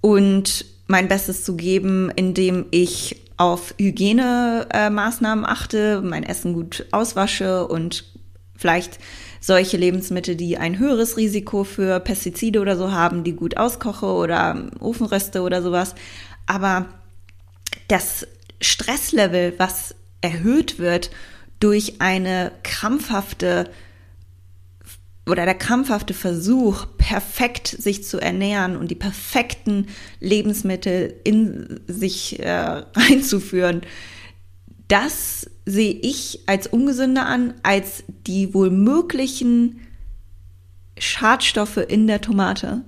[0.00, 8.06] und mein Bestes zu geben, indem ich auf Hygienemaßnahmen achte, mein Essen gut auswasche und
[8.56, 8.98] vielleicht
[9.42, 14.70] solche Lebensmittel, die ein höheres Risiko für Pestizide oder so haben, die gut auskoche oder
[14.78, 15.94] Ofenreste oder sowas.
[16.46, 16.86] Aber
[17.88, 18.26] das
[18.62, 21.10] Stresslevel, was erhöht wird
[21.60, 23.70] durch eine krampfhafte
[25.26, 29.86] oder der krampfhafte Versuch, perfekt sich zu ernähren und die perfekten
[30.18, 33.82] Lebensmittel in sich äh, einzuführen,
[34.88, 39.80] das sehe ich als ungesünder an, als die wohl möglichen
[40.98, 42.82] Schadstoffe in der Tomate.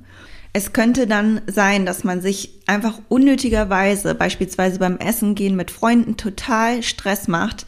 [0.53, 6.16] Es könnte dann sein, dass man sich einfach unnötigerweise, beispielsweise beim Essen gehen mit Freunden,
[6.16, 7.66] total Stress macht,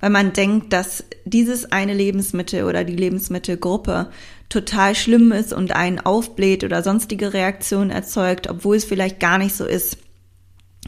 [0.00, 4.10] weil man denkt, dass dieses eine Lebensmittel oder die Lebensmittelgruppe
[4.48, 9.56] total schlimm ist und einen aufbläht oder sonstige Reaktionen erzeugt, obwohl es vielleicht gar nicht
[9.56, 9.98] so ist.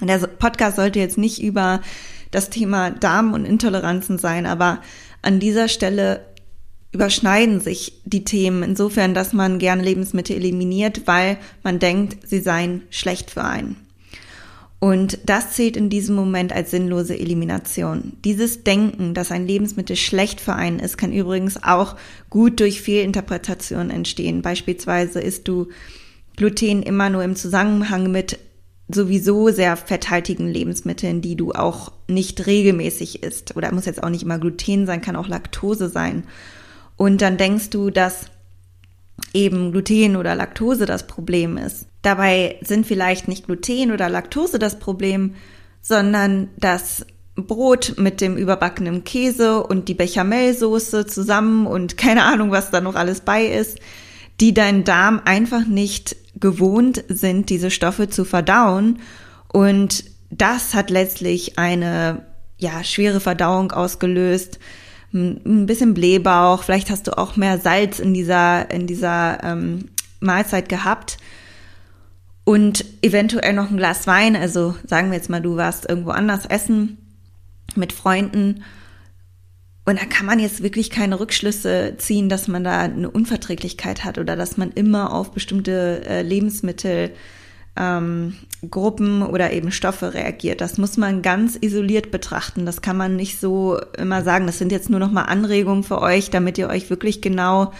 [0.01, 1.81] Der Podcast sollte jetzt nicht über
[2.31, 4.81] das Thema Darm und Intoleranzen sein, aber
[5.23, 6.25] an dieser Stelle
[6.93, 12.83] überschneiden sich die Themen insofern, dass man gerne Lebensmittel eliminiert, weil man denkt, sie seien
[12.91, 13.88] schlecht für einen.
[14.81, 18.13] Und das zählt in diesem Moment als sinnlose Elimination.
[18.25, 21.97] Dieses Denken, dass ein Lebensmittel schlecht für einen ist, kann übrigens auch
[22.31, 24.41] gut durch Fehlinterpretationen entstehen.
[24.41, 25.69] Beispielsweise isst du
[26.37, 28.39] Gluten immer nur im Zusammenhang mit
[28.89, 33.57] sowieso sehr fetthaltigen Lebensmitteln, die du auch nicht regelmäßig isst.
[33.57, 36.23] Oder muss jetzt auch nicht immer Gluten sein, kann auch Laktose sein.
[36.97, 38.27] Und dann denkst du, dass
[39.35, 41.88] eben Gluten oder Laktose das Problem ist.
[42.03, 45.35] Dabei sind vielleicht nicht Gluten oder Laktose das Problem,
[45.81, 52.71] sondern das Brot mit dem überbackenen Käse und die Bechamelsoße zusammen und keine Ahnung, was
[52.71, 53.79] da noch alles bei ist,
[54.41, 59.01] die dein Darm einfach nicht gewohnt sind, diese Stoffe zu verdauen.
[59.53, 62.27] Und das hat letztlich eine
[62.59, 64.59] ja, schwere Verdauung ausgelöst,
[65.13, 69.87] ein bisschen Blähbauch, vielleicht hast du auch mehr Salz in dieser, in dieser ähm,
[70.21, 71.17] Mahlzeit gehabt
[72.49, 74.35] und eventuell noch ein Glas Wein.
[74.35, 76.97] Also sagen wir jetzt mal, du warst irgendwo anders essen
[77.75, 78.65] mit Freunden
[79.85, 84.17] und da kann man jetzt wirklich keine Rückschlüsse ziehen, dass man da eine Unverträglichkeit hat
[84.17, 87.11] oder dass man immer auf bestimmte äh, Lebensmittel
[87.77, 90.63] ähm, oder eben Stoffe reagiert.
[90.63, 92.65] Das muss man ganz isoliert betrachten.
[92.65, 94.47] Das kann man nicht so immer sagen.
[94.47, 97.75] Das sind jetzt nur noch mal Anregungen für euch, damit ihr euch wirklich genau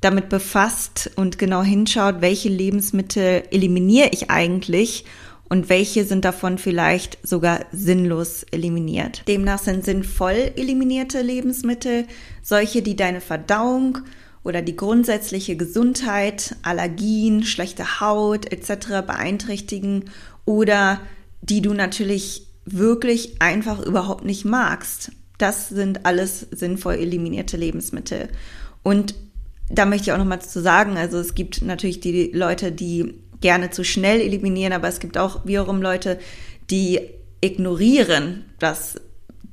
[0.00, 5.04] damit befasst und genau hinschaut, welche Lebensmittel eliminiere ich eigentlich
[5.48, 9.22] und welche sind davon vielleicht sogar sinnlos eliminiert.
[9.26, 12.06] Demnach sind sinnvoll eliminierte Lebensmittel
[12.42, 13.98] solche, die deine Verdauung
[14.44, 19.02] oder die grundsätzliche Gesundheit, Allergien, schlechte Haut etc.
[19.06, 20.10] beeinträchtigen
[20.44, 21.00] oder
[21.40, 25.12] die du natürlich wirklich einfach überhaupt nicht magst.
[25.38, 28.28] Das sind alles sinnvoll eliminierte Lebensmittel.
[28.82, 29.14] Und
[29.70, 33.14] da möchte ich auch noch mal zu sagen, also es gibt natürlich die Leute, die
[33.40, 36.18] gerne zu schnell eliminieren, aber es gibt auch wiederum Leute,
[36.70, 37.00] die
[37.40, 38.96] ignorieren, dass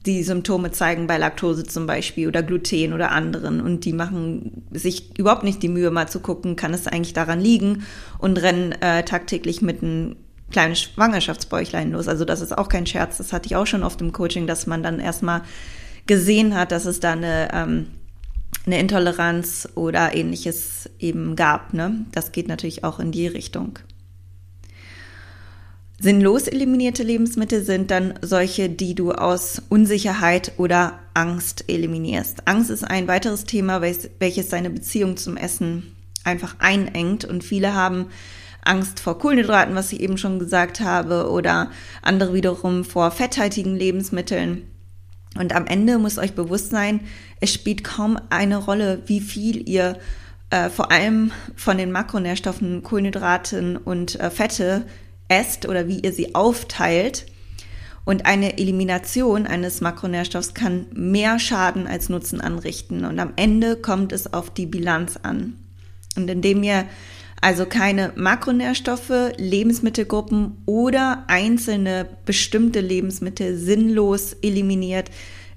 [0.06, 3.60] die Symptome zeigen bei Laktose zum Beispiel oder Gluten oder anderen.
[3.60, 7.40] Und die machen sich überhaupt nicht die Mühe, mal zu gucken, kann es eigentlich daran
[7.40, 7.84] liegen?
[8.20, 10.16] Und rennen äh, tagtäglich mit einem
[10.52, 12.08] kleinen Schwangerschaftsbäuchlein los.
[12.08, 14.68] Also das ist auch kein Scherz, das hatte ich auch schon oft im Coaching, dass
[14.68, 15.42] man dann erstmal
[16.06, 17.88] gesehen hat, dass es da eine, ähm,
[18.66, 21.74] eine Intoleranz oder ähnliches eben gab.
[21.74, 22.06] Ne?
[22.12, 23.80] Das geht natürlich auch in die Richtung.
[26.00, 32.48] Sinnlos eliminierte Lebensmittel sind dann solche, die du aus Unsicherheit oder Angst eliminierst.
[32.48, 35.96] Angst ist ein weiteres Thema, welches deine Beziehung zum Essen
[36.26, 38.08] einfach einengt und viele haben
[38.66, 44.64] Angst vor Kohlenhydraten, was ich eben schon gesagt habe, oder andere wiederum vor fetthaltigen Lebensmitteln.
[45.38, 47.02] Und am Ende muss euch bewusst sein,
[47.42, 50.00] es spielt kaum eine Rolle, wie viel ihr
[50.50, 54.86] äh, vor allem von den Makronährstoffen, Kohlenhydraten und äh, Fette
[55.28, 57.26] esst oder wie ihr sie aufteilt.
[58.06, 63.04] Und eine Elimination eines Makronährstoffs kann mehr Schaden als Nutzen anrichten.
[63.04, 65.56] Und am Ende kommt es auf die Bilanz an.
[66.16, 66.86] Und indem ihr
[67.42, 75.12] also keine Makronährstoffe, Lebensmittelgruppen oder einzelne bestimmte Lebensmittel sinnlos eliminiert,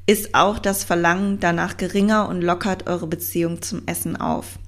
[0.07, 4.59] ist auch das Verlangen danach geringer und lockert eure Beziehung zum Essen auf.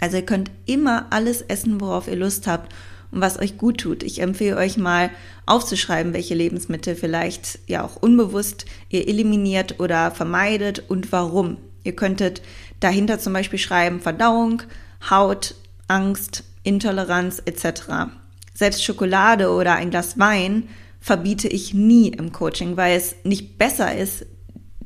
[0.00, 2.74] Also ihr könnt immer alles essen, worauf ihr Lust habt
[3.10, 4.02] und was euch gut tut.
[4.02, 5.10] Ich empfehle euch mal
[5.46, 11.58] aufzuschreiben, welche Lebensmittel vielleicht ja auch unbewusst ihr eliminiert oder vermeidet und warum.
[11.84, 12.42] Ihr könntet
[12.80, 14.62] dahinter zum Beispiel schreiben Verdauung,
[15.08, 15.54] Haut,
[15.90, 18.12] Angst, Intoleranz etc.
[18.54, 20.68] Selbst Schokolade oder ein Glas Wein
[21.00, 24.26] verbiete ich nie im Coaching, weil es nicht besser ist,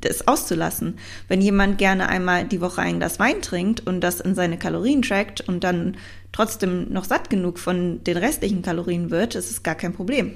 [0.01, 0.99] das auszulassen.
[1.29, 5.03] Wenn jemand gerne einmal die Woche ein Glas Wein trinkt und das in seine Kalorien
[5.03, 5.97] trackt und dann
[6.33, 10.33] trotzdem noch satt genug von den restlichen Kalorien wird, ist es gar kein Problem.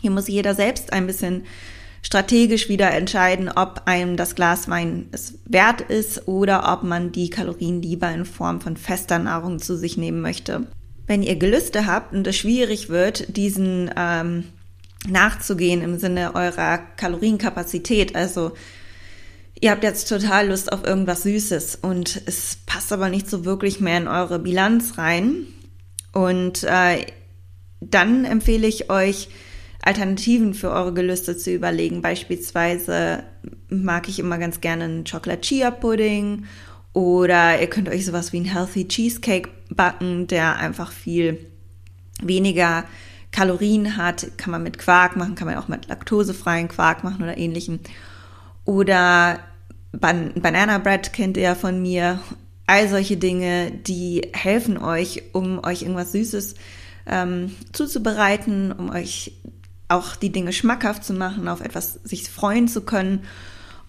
[0.00, 1.44] Hier muss jeder selbst ein bisschen
[2.02, 7.30] strategisch wieder entscheiden, ob einem das Glas Wein es wert ist oder ob man die
[7.30, 10.66] Kalorien lieber in Form von fester Nahrung zu sich nehmen möchte.
[11.06, 14.44] Wenn ihr Gelüste habt und es schwierig wird, diesen ähm,
[15.08, 18.52] nachzugehen im Sinne eurer Kalorienkapazität, also
[19.60, 23.80] ihr habt jetzt total Lust auf irgendwas Süßes und es passt aber nicht so wirklich
[23.80, 25.46] mehr in eure Bilanz rein.
[26.12, 27.06] Und äh,
[27.80, 29.28] dann empfehle ich euch,
[29.82, 32.02] Alternativen für eure Gelüste zu überlegen.
[32.02, 33.24] Beispielsweise
[33.68, 36.44] mag ich immer ganz gerne einen Chocolate Chia Pudding
[36.92, 41.46] oder ihr könnt euch sowas wie einen Healthy Cheesecake backen, der einfach viel
[42.22, 42.84] weniger
[43.32, 44.26] Kalorien hat.
[44.36, 47.80] Kann man mit Quark machen, kann man auch mit laktosefreien Quark machen oder ähnlichem.
[48.64, 49.40] Oder
[49.90, 52.20] Ban Banana Bread kennt ihr ja von mir.
[52.66, 56.54] All solche Dinge, die helfen euch, um euch irgendwas Süßes
[57.06, 59.32] ähm, zuzubereiten, um euch
[59.92, 63.24] auch die Dinge schmackhaft zu machen, auf etwas sich freuen zu können.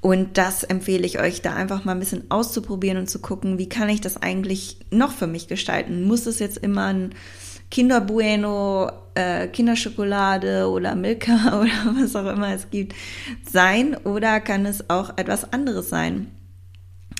[0.01, 3.69] Und das empfehle ich euch, da einfach mal ein bisschen auszuprobieren und zu gucken, wie
[3.69, 6.03] kann ich das eigentlich noch für mich gestalten?
[6.03, 7.15] Muss es jetzt immer ein
[7.71, 12.93] Kinder Bueno, äh, Kinderschokolade oder Milka oder was auch immer es gibt
[13.49, 16.27] sein oder kann es auch etwas anderes sein?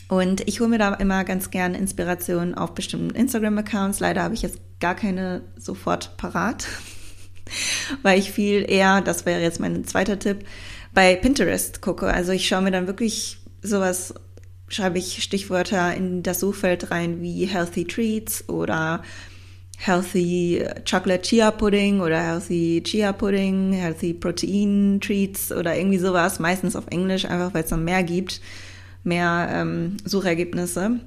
[0.09, 3.99] Und ich hole mir da immer ganz gerne Inspiration auf bestimmten Instagram-Accounts.
[3.99, 6.67] Leider habe ich jetzt gar keine sofort parat.
[8.01, 10.45] weil ich viel eher, das wäre jetzt mein zweiter Tipp,
[10.93, 12.07] bei Pinterest gucke.
[12.07, 14.13] Also ich schaue mir dann wirklich sowas,
[14.67, 19.03] schreibe ich Stichwörter in das Suchfeld rein wie Healthy Treats oder
[19.77, 26.75] Healthy Chocolate Chia Pudding oder Healthy Chia Pudding, Healthy Protein Treats oder irgendwie sowas, meistens
[26.75, 28.39] auf Englisch, einfach weil es dann mehr gibt,
[29.03, 30.99] mehr ähm, Suchergebnisse.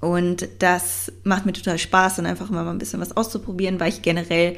[0.00, 4.02] Und das macht mir total Spaß, dann einfach mal ein bisschen was auszuprobieren, weil ich
[4.02, 4.56] generell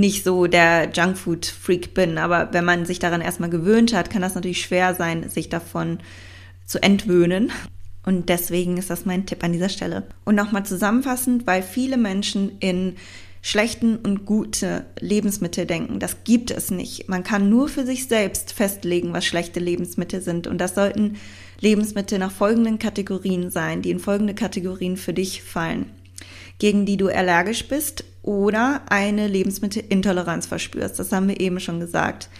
[0.00, 2.18] nicht so der Junkfood-Freak bin.
[2.18, 5.98] Aber wenn man sich daran erstmal gewöhnt hat, kann das natürlich schwer sein, sich davon
[6.66, 7.52] zu entwöhnen.
[8.04, 10.04] Und deswegen ist das mein Tipp an dieser Stelle.
[10.24, 12.96] Und nochmal zusammenfassend, weil viele Menschen in
[13.40, 16.00] schlechten und gute Lebensmittel denken.
[16.00, 17.08] Das gibt es nicht.
[17.08, 20.46] Man kann nur für sich selbst festlegen, was schlechte Lebensmittel sind.
[20.46, 21.16] Und das sollten
[21.60, 25.90] Lebensmittel nach folgenden Kategorien sein, die in folgende Kategorien für dich fallen.
[26.58, 32.30] Gegen die du allergisch bist, oder eine Lebensmittelintoleranz verspürst, das haben wir eben schon gesagt,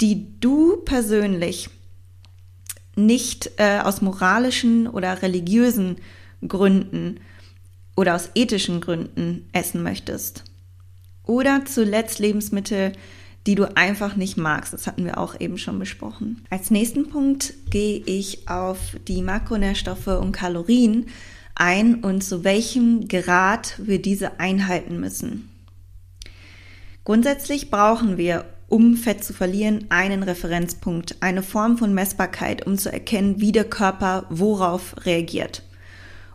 [0.00, 1.68] die du persönlich
[2.96, 5.96] nicht äh, aus moralischen oder religiösen
[6.46, 7.18] Gründen
[7.96, 10.44] oder aus ethischen Gründen essen möchtest.
[11.24, 12.92] Oder zuletzt Lebensmittel,
[13.46, 14.72] die du einfach nicht magst.
[14.72, 16.44] Das hatten wir auch eben schon besprochen.
[16.50, 21.06] Als nächsten Punkt gehe ich auf die Makronährstoffe und Kalorien
[21.54, 25.50] ein und zu welchem Grad wir diese einhalten müssen.
[27.04, 32.90] Grundsätzlich brauchen wir, um Fett zu verlieren, einen Referenzpunkt, eine Form von Messbarkeit, um zu
[32.90, 35.62] erkennen, wie der Körper worauf reagiert.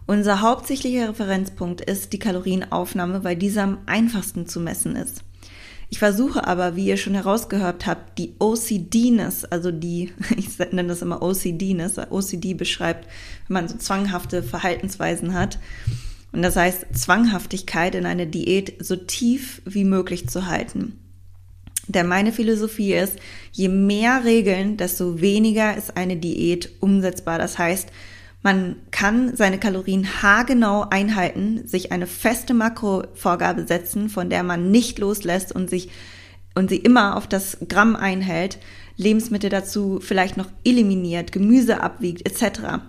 [0.06, 5.24] Unser hauptsächlicher Referenzpunkt ist die Kalorienaufnahme, weil dieser am einfachsten zu messen ist.
[5.92, 11.02] Ich versuche aber, wie ihr schon herausgehört habt, die OCDness, also die, ich nenne das
[11.02, 13.08] immer OCDness, OCD beschreibt,
[13.48, 15.58] wenn man so zwanghafte Verhaltensweisen hat.
[16.32, 21.00] Und das heißt, Zwanghaftigkeit in eine Diät so tief wie möglich zu halten.
[21.88, 23.18] Denn meine Philosophie ist,
[23.52, 27.40] je mehr Regeln, desto weniger ist eine Diät umsetzbar.
[27.40, 27.90] Das heißt,
[28.42, 35.00] man kann seine Kalorien haargenau einhalten, sich eine feste Makrovorgabe setzen, von der man nicht
[35.00, 35.90] loslässt und sich
[36.56, 38.60] und sie immer auf das Gramm einhält,
[38.96, 42.82] Lebensmittel dazu vielleicht noch eliminiert, Gemüse abwiegt etc.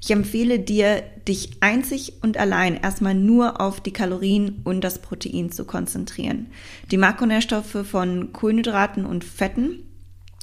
[0.00, 5.52] Ich empfehle dir, dich einzig und allein erstmal nur auf die Kalorien und das Protein
[5.52, 6.46] zu konzentrieren.
[6.90, 9.84] Die Makronährstoffe von Kohlenhydraten und Fetten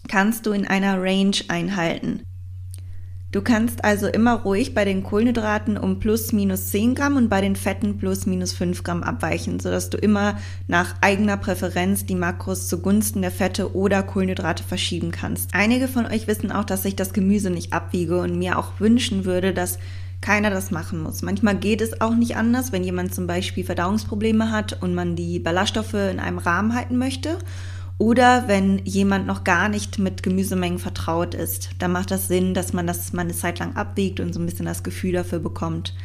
[0.07, 2.21] kannst du in einer Range einhalten.
[3.37, 7.39] Du kannst also immer ruhig bei den Kohlenhydraten um plus minus 10 Gramm und bei
[7.39, 12.67] den Fetten plus minus 5 Gramm abweichen, sodass du immer nach eigener Präferenz die Makros
[12.67, 15.51] zugunsten der Fette oder Kohlenhydrate verschieben kannst.
[15.53, 19.23] Einige von euch wissen auch, dass ich das Gemüse nicht abwiege und mir auch wünschen
[19.23, 19.77] würde, dass
[20.19, 21.21] keiner das machen muss.
[21.21, 25.37] Manchmal geht es auch nicht anders, wenn jemand zum Beispiel Verdauungsprobleme hat und man die
[25.37, 27.37] Ballaststoffe in einem Rahmen halten möchte
[27.99, 32.73] oder wenn jemand noch gar nicht mit Gemüsemengen vertraut ist, dann macht das Sinn, dass
[32.73, 35.95] man das mal eine Zeit lang abwiegt und so ein bisschen das Gefühl dafür bekommt.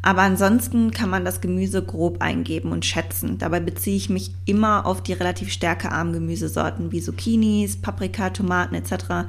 [0.00, 3.36] Aber ansonsten kann man das Gemüse grob eingeben und schätzen.
[3.36, 9.28] Dabei beziehe ich mich immer auf die relativ stärkearmen Gemüsesorten wie Zucchinis, Paprika, Tomaten etc.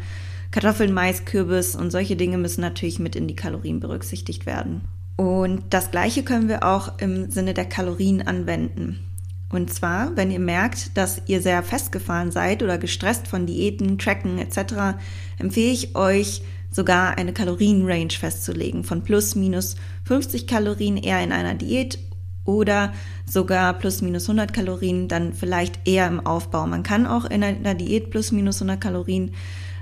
[0.52, 4.82] Kartoffeln, Mais, Kürbis und solche Dinge müssen natürlich mit in die Kalorien berücksichtigt werden.
[5.18, 9.09] Und das gleiche können wir auch im Sinne der Kalorien anwenden.
[9.52, 14.38] Und zwar, wenn ihr merkt, dass ihr sehr festgefahren seid oder gestresst von Diäten, Tracken
[14.38, 15.00] etc.,
[15.39, 19.76] empfehle ich euch sogar eine Kalorienrange festzulegen von plus minus
[20.06, 21.97] 50 Kalorien eher in einer Diät
[22.45, 22.93] oder
[23.26, 26.68] sogar plus minus 100 Kalorien dann vielleicht eher im Aufbau.
[26.68, 29.34] Man kann auch in einer Diät plus minus 100 Kalorien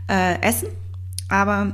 [0.09, 0.70] äh, essen,
[1.28, 1.74] aber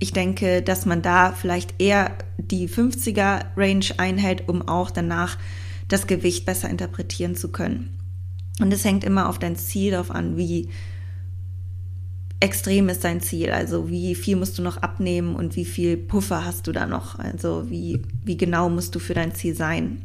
[0.00, 5.38] ich denke, dass man da vielleicht eher die 50er Range einhält, um auch danach
[5.88, 7.98] das Gewicht besser interpretieren zu können.
[8.60, 10.68] Und es hängt immer auf dein Ziel darauf an, wie
[12.40, 13.50] extrem ist dein Ziel.
[13.50, 17.18] Also wie viel musst du noch abnehmen und wie viel Puffer hast du da noch?
[17.18, 20.02] Also wie, wie genau musst du für dein Ziel sein?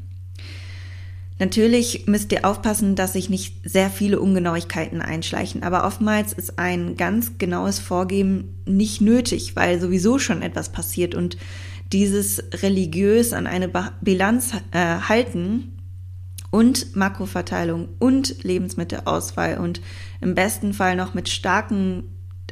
[1.37, 6.97] Natürlich müsst ihr aufpassen, dass sich nicht sehr viele Ungenauigkeiten einschleichen, aber oftmals ist ein
[6.97, 11.37] ganz genaues Vorgeben nicht nötig, weil sowieso schon etwas passiert und
[11.91, 13.69] dieses religiös an eine
[14.01, 15.77] Bilanz äh, halten
[16.51, 19.81] und Makroverteilung und Lebensmittelauswahl und
[20.21, 22.03] im besten Fall noch mit starken,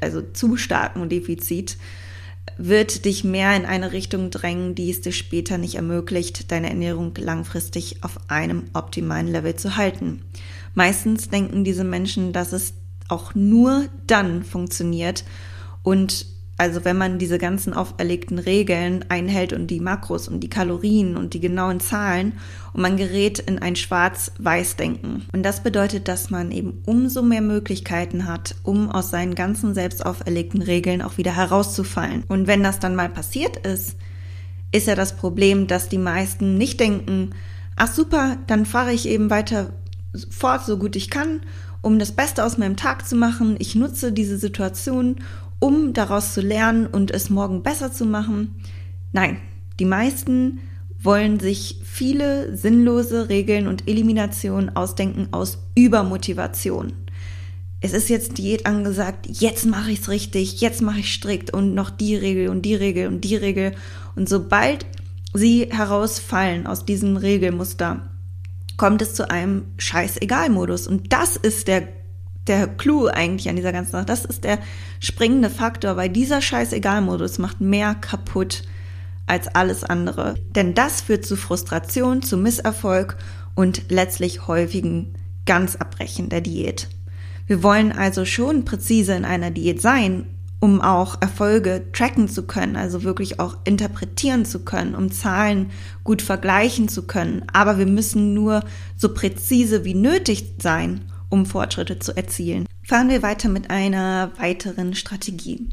[0.02, 1.78] also zu starken Defizit,
[2.58, 7.14] wird dich mehr in eine Richtung drängen, die es dir später nicht ermöglicht, deine Ernährung
[7.18, 10.24] langfristig auf einem optimalen Level zu halten.
[10.74, 12.74] Meistens denken diese Menschen, dass es
[13.10, 15.24] auch nur dann funktioniert
[15.84, 16.26] und
[16.58, 21.36] also wenn man diese ganzen auferlegten Regeln einhält und die Makros und die Kalorien und
[21.36, 22.34] die genauen Zahlen
[22.74, 25.28] und man gerät in ein Schwarz-Weiß-Denken.
[25.32, 30.04] Und das bedeutet, dass man eben umso mehr Möglichkeiten hat, um aus seinen ganzen selbst
[30.04, 32.24] auferlegten Regeln auch wieder herauszufallen.
[32.28, 33.96] Und wenn das dann mal passiert ist,
[34.72, 37.36] ist ja das Problem, dass die meisten nicht denken,
[37.76, 39.74] ach super, dann fahre ich eben weiter
[40.32, 41.42] fort, so gut ich kann,
[41.82, 43.56] um das Beste aus meinem Tag zu machen.
[43.60, 45.18] Ich nutze diese Situation
[45.60, 48.56] um daraus zu lernen und es morgen besser zu machen.
[49.12, 49.38] Nein,
[49.80, 50.60] die meisten
[51.00, 56.94] wollen sich viele sinnlose Regeln und Eliminationen ausdenken aus Übermotivation.
[57.80, 61.76] Es ist jetzt Diät angesagt, jetzt mache ich es richtig, jetzt mache ich strikt und
[61.76, 63.74] noch die Regel und die Regel und die Regel.
[64.16, 64.88] Und sobald
[65.34, 68.10] sie herausfallen aus diesem Regelmuster,
[68.78, 70.88] kommt es zu einem Scheißegal-Modus.
[70.88, 71.88] Und das ist der
[72.48, 74.06] der Clou eigentlich an dieser ganzen Sache.
[74.06, 74.60] Das ist der
[75.00, 78.64] springende Faktor, weil dieser Scheiß-Egal-Modus macht mehr kaputt
[79.26, 80.36] als alles andere.
[80.56, 83.18] Denn das führt zu Frustration, zu Misserfolg
[83.56, 85.14] und letztlich häufigen
[85.46, 86.90] Ganzabbrechen der Diät.
[87.46, 90.26] Wir wollen also schon präzise in einer Diät sein,
[90.60, 95.70] um auch Erfolge tracken zu können, also wirklich auch interpretieren zu können, um Zahlen
[96.04, 97.44] gut vergleichen zu können.
[97.54, 98.64] Aber wir müssen nur
[98.96, 102.66] so präzise wie nötig sein, um Fortschritte zu erzielen.
[102.84, 105.70] Fahren wir weiter mit einer weiteren Strategie.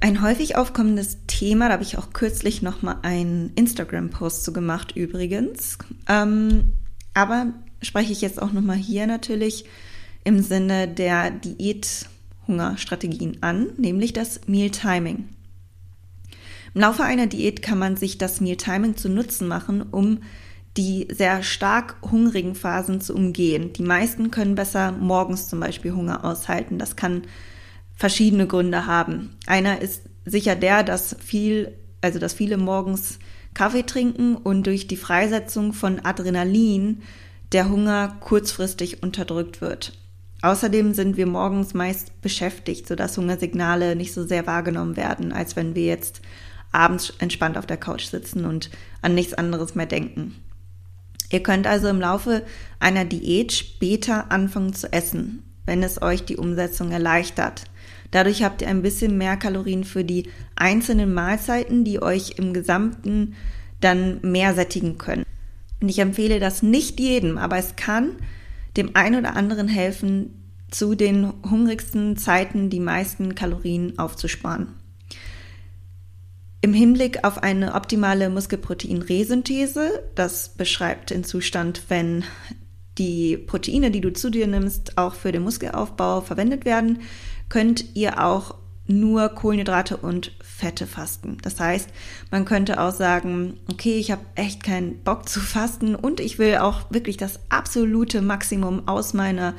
[0.00, 5.78] Ein häufig aufkommendes Thema, da habe ich auch kürzlich nochmal einen Instagram-Post zu gemacht übrigens.
[6.08, 6.72] Ähm,
[7.12, 7.52] aber
[7.82, 9.66] spreche ich jetzt auch nochmal hier natürlich
[10.24, 15.28] im Sinne der Diät-Hungerstrategien an, nämlich das Meal Timing.
[16.74, 20.20] Im Laufe einer Diät kann man sich das Meal Timing zu Nutzen machen, um
[20.76, 23.72] die sehr stark hungrigen Phasen zu umgehen.
[23.72, 26.78] Die meisten können besser morgens zum Beispiel Hunger aushalten.
[26.78, 27.22] Das kann
[27.94, 29.36] verschiedene Gründe haben.
[29.46, 33.18] Einer ist sicher der, dass viel, also dass viele morgens
[33.52, 37.02] Kaffee trinken und durch die Freisetzung von Adrenalin
[37.52, 39.92] der Hunger kurzfristig unterdrückt wird.
[40.42, 45.74] Außerdem sind wir morgens meist beschäftigt, sodass Hungersignale nicht so sehr wahrgenommen werden, als wenn
[45.74, 46.22] wir jetzt
[46.72, 48.70] abends entspannt auf der Couch sitzen und
[49.02, 50.36] an nichts anderes mehr denken.
[51.30, 52.44] Ihr könnt also im Laufe
[52.78, 57.64] einer Diät später anfangen zu essen, wenn es euch die Umsetzung erleichtert.
[58.10, 63.34] Dadurch habt ihr ein bisschen mehr Kalorien für die einzelnen Mahlzeiten, die euch im Gesamten
[63.80, 65.24] dann mehr sättigen können.
[65.80, 68.16] Und ich empfehle das nicht jedem, aber es kann
[68.76, 70.34] dem einen oder anderen helfen,
[70.70, 74.68] zu den hungrigsten Zeiten die meisten Kalorien aufzusparen.
[76.62, 82.24] Im Hinblick auf eine optimale Muskelproteinresynthese, das beschreibt den Zustand, wenn
[82.98, 87.00] die Proteine, die du zu dir nimmst, auch für den Muskelaufbau verwendet werden,
[87.48, 88.56] könnt ihr auch
[88.86, 91.38] nur Kohlenhydrate und Fette fasten.
[91.42, 91.88] Das heißt,
[92.30, 96.56] man könnte auch sagen, okay, ich habe echt keinen Bock zu fasten und ich will
[96.56, 99.54] auch wirklich das absolute Maximum aus meiner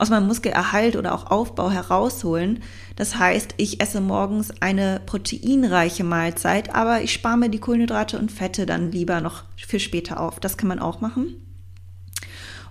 [0.00, 2.62] aus meinem Muskelerhalt oder auch Aufbau herausholen.
[2.96, 8.32] Das heißt, ich esse morgens eine proteinreiche Mahlzeit, aber ich spare mir die Kohlenhydrate und
[8.32, 10.40] Fette dann lieber noch für später auf.
[10.40, 11.36] Das kann man auch machen.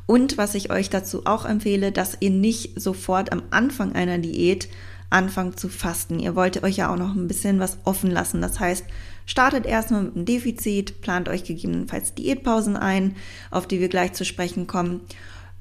[0.07, 4.67] Und was ich euch dazu auch empfehle, dass ihr nicht sofort am Anfang einer Diät
[5.11, 6.19] anfangt zu fasten.
[6.19, 8.41] Ihr wollt euch ja auch noch ein bisschen was offen lassen.
[8.41, 8.85] Das heißt,
[9.27, 13.15] startet erstmal mit einem Defizit, plant euch gegebenenfalls Diätpausen ein,
[13.51, 15.01] auf die wir gleich zu sprechen kommen.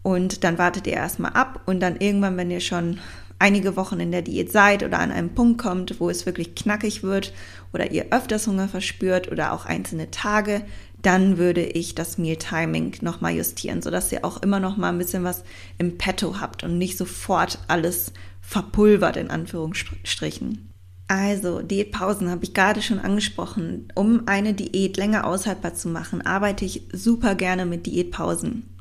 [0.08, 2.98] Und dann wartet ihr erstmal ab und dann irgendwann, wenn ihr schon
[3.38, 7.02] einige Wochen in der Diät seid oder an einem Punkt kommt, wo es wirklich knackig
[7.02, 7.34] wird
[7.74, 10.62] oder ihr öfters Hunger verspürt oder auch einzelne Tage,
[11.02, 14.96] dann würde ich das Meal Timing nochmal justieren, sodass ihr auch immer noch mal ein
[14.96, 15.44] bisschen was
[15.76, 20.72] im Petto habt und nicht sofort alles verpulvert in Anführungsstrichen.
[21.06, 23.92] Also, Diätpausen habe ich gerade schon angesprochen.
[23.94, 28.77] Um eine Diät länger aushaltbar zu machen, arbeite ich super gerne mit Diätpausen.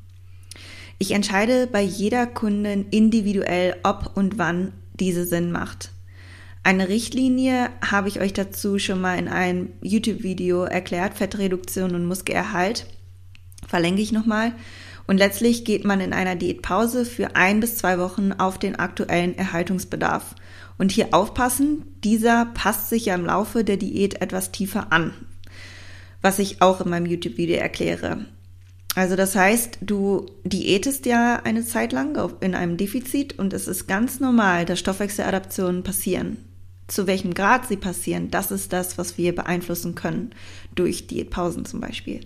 [1.00, 5.91] Ich entscheide bei jeder Kundin individuell, ob und wann diese Sinn macht.
[6.64, 12.88] Eine Richtlinie habe ich euch dazu schon mal in einem YouTube-Video erklärt, Fettreduktion und Muskelerhalt.
[13.68, 14.54] Verlinke ich nochmal.
[15.06, 19.38] Und letztlich geht man in einer Diätpause für ein bis zwei Wochen auf den aktuellen
[19.38, 20.36] Erhaltungsbedarf.
[20.78, 25.14] Und hier aufpassen, dieser passt sich ja im Laufe der Diät etwas tiefer an,
[26.22, 28.26] was ich auch in meinem YouTube-Video erkläre.
[28.98, 33.88] Also das heißt, du diätest ja eine Zeit lang in einem Defizit und es ist
[33.88, 36.38] ganz normal, dass Stoffwechseladaptionen passieren
[36.88, 40.32] zu welchem Grad sie passieren, das ist das, was wir beeinflussen können
[40.74, 42.22] durch Diätpausen zum Beispiel.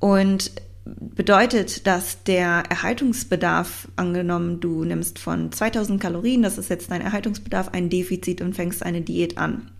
[0.00, 0.50] Und
[0.84, 7.68] bedeutet, dass der Erhaltungsbedarf, angenommen, du nimmst von 2000 Kalorien, das ist jetzt dein Erhaltungsbedarf,
[7.68, 9.70] ein Defizit und fängst eine Diät an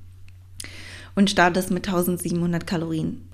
[1.17, 3.29] und startest mit 1700 Kalorien.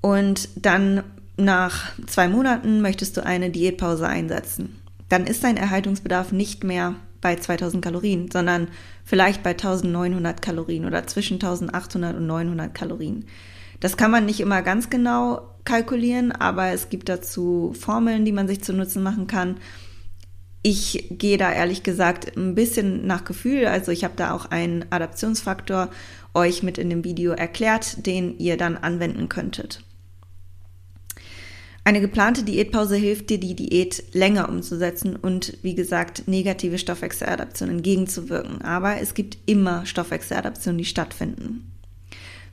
[0.00, 1.04] Und dann
[1.36, 4.80] nach zwei Monaten möchtest du eine Diätpause einsetzen.
[5.08, 8.68] Dann ist dein Erhaltungsbedarf nicht mehr bei 2000 Kalorien, sondern
[9.04, 13.26] vielleicht bei 1900 Kalorien oder zwischen 1800 und 900 Kalorien.
[13.80, 18.48] Das kann man nicht immer ganz genau kalkulieren, aber es gibt dazu Formeln, die man
[18.48, 19.56] sich zu Nutzen machen kann.
[20.62, 23.66] Ich gehe da ehrlich gesagt ein bisschen nach Gefühl.
[23.66, 25.88] Also ich habe da auch einen Adaptionsfaktor
[26.34, 29.82] euch mit in dem Video erklärt, den ihr dann anwenden könntet.
[31.84, 38.62] Eine geplante Diätpause hilft dir, die Diät länger umzusetzen und, wie gesagt, negative Stoffwechseladaptionen entgegenzuwirken.
[38.62, 41.72] Aber es gibt immer Stoffwechseladaptionen, die stattfinden.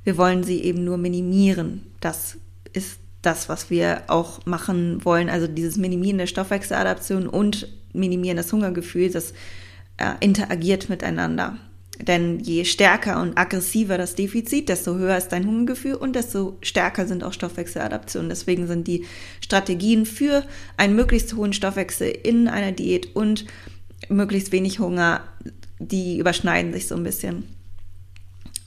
[0.03, 1.83] Wir wollen sie eben nur minimieren.
[1.99, 2.37] Das
[2.73, 5.29] ist das, was wir auch machen wollen.
[5.29, 9.33] Also dieses Minimieren der Stoffwechseladaption und Minimieren des Hungergefühls, das
[9.97, 11.57] äh, interagiert miteinander.
[12.01, 17.05] Denn je stärker und aggressiver das Defizit, desto höher ist dein Hungergefühl und desto stärker
[17.05, 18.29] sind auch Stoffwechseladaptionen.
[18.29, 19.05] Deswegen sind die
[19.41, 20.45] Strategien für
[20.77, 23.45] einen möglichst hohen Stoffwechsel in einer Diät und
[24.07, 25.23] möglichst wenig Hunger,
[25.79, 27.43] die überschneiden sich so ein bisschen.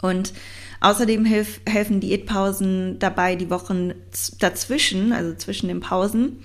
[0.03, 0.35] Und
[0.81, 3.93] außerdem hilf, helfen Diätpausen dabei, die Wochen
[4.41, 6.41] dazwischen, also zwischen den Pausen,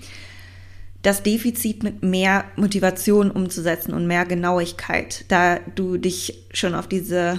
[1.02, 7.38] das Defizit mit mehr Motivation umzusetzen und mehr Genauigkeit, da du dich schon auf diese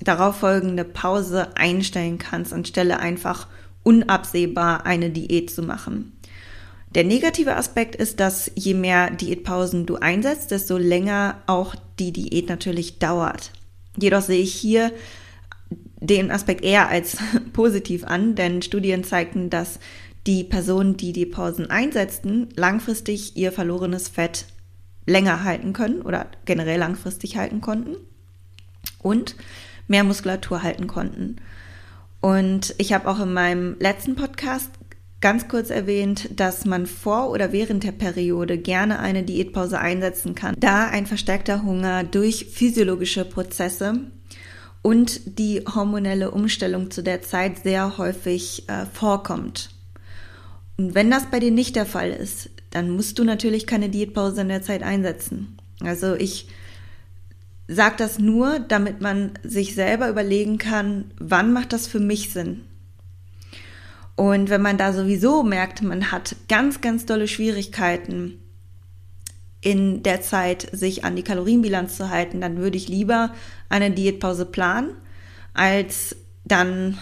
[0.00, 3.48] darauffolgende Pause einstellen kannst, anstelle einfach
[3.82, 6.12] unabsehbar eine Diät zu machen.
[6.94, 12.48] Der negative Aspekt ist, dass je mehr Diätpausen du einsetzt, desto länger auch die Diät
[12.48, 13.52] natürlich dauert.
[13.96, 14.92] Jedoch sehe ich hier
[16.00, 17.18] den Aspekt eher als
[17.52, 19.78] positiv an, denn Studien zeigten, dass
[20.30, 24.46] die Personen, die die Pausen einsetzten, langfristig ihr verlorenes Fett
[25.04, 27.96] länger halten können oder generell langfristig halten konnten
[29.02, 29.34] und
[29.88, 31.36] mehr Muskulatur halten konnten.
[32.20, 34.70] Und ich habe auch in meinem letzten Podcast
[35.20, 40.54] ganz kurz erwähnt, dass man vor oder während der Periode gerne eine Diätpause einsetzen kann,
[40.60, 43.94] da ein verstärkter Hunger durch physiologische Prozesse
[44.80, 49.70] und die hormonelle Umstellung zu der Zeit sehr häufig äh, vorkommt.
[50.80, 54.40] Und wenn das bei dir nicht der Fall ist, dann musst du natürlich keine Diätpause
[54.40, 55.58] in der Zeit einsetzen.
[55.80, 56.48] Also ich
[57.68, 62.62] sage das nur, damit man sich selber überlegen kann, wann macht das für mich Sinn?
[64.16, 68.38] Und wenn man da sowieso merkt, man hat ganz, ganz dolle Schwierigkeiten
[69.60, 73.34] in der Zeit, sich an die Kalorienbilanz zu halten, dann würde ich lieber
[73.68, 74.92] eine Diätpause planen,
[75.52, 76.16] als
[76.46, 76.96] dann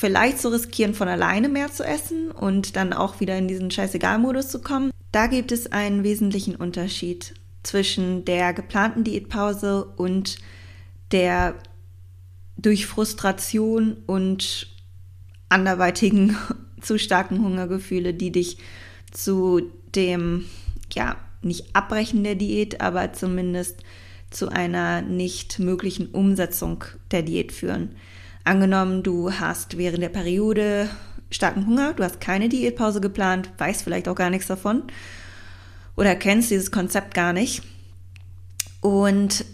[0.00, 4.48] vielleicht zu riskieren, von alleine mehr zu essen und dann auch wieder in diesen Scheißegal-Modus
[4.48, 4.90] zu kommen.
[5.12, 10.38] Da gibt es einen wesentlichen Unterschied zwischen der geplanten Diätpause und
[11.12, 11.54] der
[12.56, 14.68] durch Frustration und
[15.50, 16.34] anderweitigen
[16.80, 18.56] zu starken Hungergefühle, die dich
[19.10, 20.46] zu dem,
[20.94, 23.82] ja, nicht Abbrechen der Diät, aber zumindest
[24.30, 27.96] zu einer nicht möglichen Umsetzung der Diät führen.
[28.44, 30.88] Angenommen, du hast während der Periode
[31.30, 34.84] starken Hunger, du hast keine Diätpause geplant, weißt vielleicht auch gar nichts davon
[35.96, 37.62] oder kennst dieses Konzept gar nicht
[38.80, 39.44] und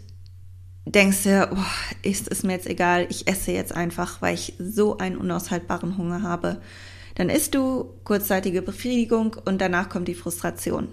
[0.84, 4.99] denkst dir, oh, ist es mir jetzt egal, ich esse jetzt einfach, weil ich so
[4.99, 6.61] einen unaushaltbaren Hunger habe.
[7.16, 10.89] Dann isst du kurzzeitige Befriedigung und danach kommt die Frustration.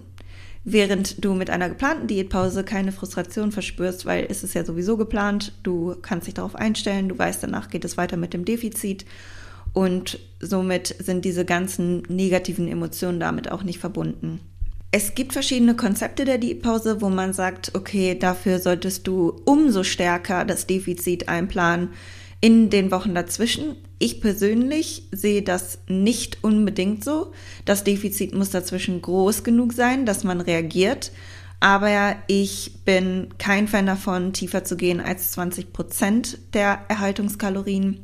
[0.65, 5.51] Während du mit einer geplanten Diätpause keine Frustration verspürst, weil es ist ja sowieso geplant,
[5.63, 9.05] du kannst dich darauf einstellen, du weißt, danach geht es weiter mit dem Defizit
[9.73, 14.39] und somit sind diese ganzen negativen Emotionen damit auch nicht verbunden.
[14.91, 20.45] Es gibt verschiedene Konzepte der Diätpause, wo man sagt, okay, dafür solltest du umso stärker
[20.45, 21.89] das Defizit einplanen
[22.43, 23.77] in den Wochen dazwischen.
[23.99, 27.31] Ich persönlich sehe das nicht unbedingt so.
[27.63, 31.13] Das Defizit muss dazwischen groß genug sein, dass man reagiert.
[31.61, 38.03] Aber ich bin kein Fan davon, tiefer zu gehen als 20 Prozent der Erhaltungskalorien.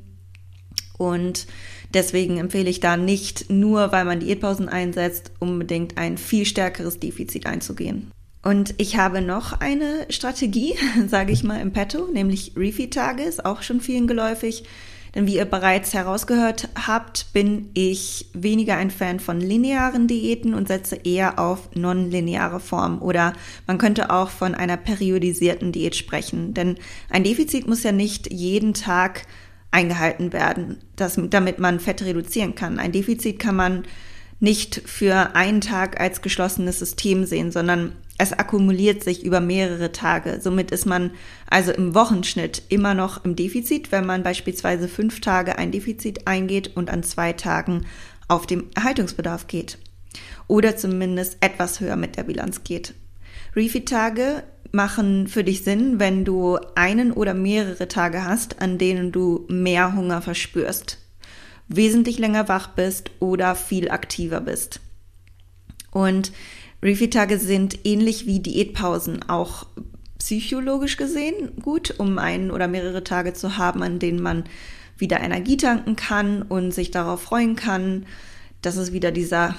[0.98, 1.46] Und
[1.94, 7.48] Deswegen empfehle ich da nicht nur, weil man Diätpausen einsetzt, unbedingt ein viel stärkeres Defizit
[7.48, 8.12] einzugehen.
[8.42, 10.76] Und ich habe noch eine Strategie,
[11.08, 14.64] sage ich mal, im Petto, nämlich Refeed-Tage, ist auch schon vielen geläufig.
[15.16, 20.68] Denn wie ihr bereits herausgehört habt, bin ich weniger ein Fan von linearen Diäten und
[20.68, 23.00] setze eher auf nonlineare Formen.
[23.00, 23.34] Oder
[23.66, 26.54] man könnte auch von einer periodisierten Diät sprechen.
[26.54, 26.78] Denn
[27.10, 29.24] ein Defizit muss ja nicht jeden Tag
[29.72, 32.80] eingehalten werden, das, damit man Fett reduzieren kann.
[32.80, 33.86] Ein Defizit kann man
[34.40, 40.40] nicht für einen Tag als geschlossenes System sehen, sondern es akkumuliert sich über mehrere Tage.
[40.42, 41.12] Somit ist man
[41.50, 46.76] also im Wochenschnitt immer noch im Defizit, wenn man beispielsweise fünf Tage ein Defizit eingeht
[46.76, 47.86] und an zwei Tagen
[48.28, 49.78] auf dem Erhaltungsbedarf geht.
[50.48, 52.94] Oder zumindest etwas höher mit der Bilanz geht.
[53.56, 54.44] Refeed-Tage
[54.74, 59.96] machen für dich Sinn, wenn du einen oder mehrere Tage hast, an denen du mehr
[59.96, 60.98] Hunger verspürst,
[61.70, 64.82] wesentlich länger wach bist oder viel aktiver bist.
[65.92, 66.34] Und
[66.82, 69.66] Refeed-Tage sind ähnlich wie Diätpausen auch
[70.18, 74.44] psychologisch gesehen gut, um einen oder mehrere Tage zu haben, an denen man
[74.98, 78.06] wieder Energie tanken kann und sich darauf freuen kann.
[78.62, 79.56] Das ist wieder dieser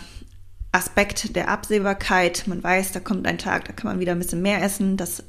[0.72, 2.44] Aspekt der Absehbarkeit.
[2.46, 4.96] Man weiß, da kommt ein Tag, da kann man wieder ein bisschen mehr essen.
[4.96, 5.24] Das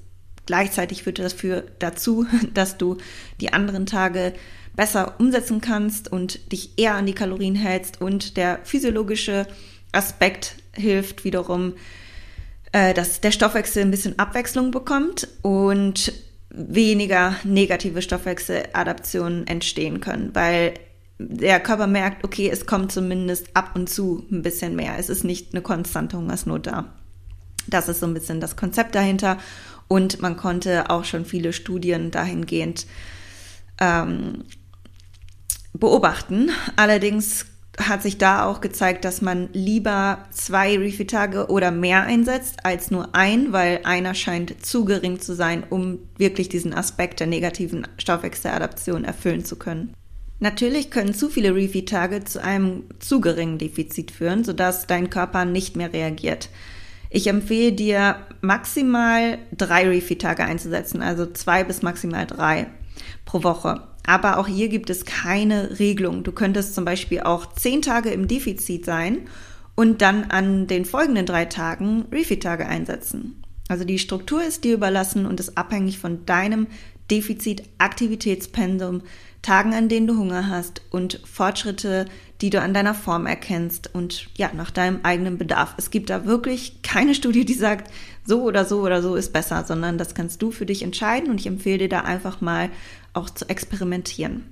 [0.45, 2.97] gleichzeitig führt das für dazu, dass du
[3.39, 4.33] die anderen Tage
[4.75, 9.47] besser umsetzen kannst und dich eher an die Kalorien hältst und der physiologische
[9.91, 11.73] Aspekt hilft wiederum,
[12.71, 16.13] äh, dass der Stoffwechsel ein bisschen Abwechslung bekommt und
[16.49, 20.73] weniger negative Stoffwechseladaptionen entstehen können, weil
[21.17, 24.97] der Körper merkt, okay, es kommt zumindest ab und zu ein bisschen mehr.
[24.97, 26.93] Es ist nicht eine konstante Hungersnot da.
[27.67, 29.37] Das ist so ein bisschen das Konzept dahinter.
[29.87, 32.87] Und man konnte auch schon viele Studien dahingehend
[33.79, 34.45] ähm,
[35.73, 36.49] beobachten.
[36.75, 37.45] Allerdings
[37.87, 43.15] hat sich da auch gezeigt, dass man lieber zwei Refeed-Tage oder mehr einsetzt als nur
[43.15, 49.03] ein, weil einer scheint zu gering zu sein, um wirklich diesen Aspekt der negativen Stoffwechseladaption
[49.03, 49.93] erfüllen zu können.
[50.39, 55.75] Natürlich können zu viele Refeed-Tage zu einem zu geringen Defizit führen, sodass dein Körper nicht
[55.75, 56.49] mehr reagiert.
[57.11, 62.67] Ich empfehle dir maximal drei Refeed-Tage einzusetzen, also zwei bis maximal drei
[63.25, 63.81] pro Woche.
[64.05, 66.23] Aber auch hier gibt es keine Regelung.
[66.23, 69.27] Du könntest zum Beispiel auch zehn Tage im Defizit sein
[69.75, 73.43] und dann an den folgenden drei Tagen Refeed-Tage einsetzen.
[73.67, 76.67] Also die Struktur ist dir überlassen und ist abhängig von deinem
[77.09, 79.01] Defizit-Aktivitätspensum,
[79.41, 82.05] Tagen, an denen du Hunger hast und Fortschritte,
[82.41, 85.73] die du an deiner Form erkennst und ja, nach deinem eigenen Bedarf.
[85.77, 87.91] Es gibt da wirklich keine Studie, die sagt,
[88.23, 91.39] so oder so oder so ist besser, sondern das kannst du für dich entscheiden und
[91.39, 92.69] ich empfehle dir da einfach mal
[93.13, 94.45] auch zu experimentieren.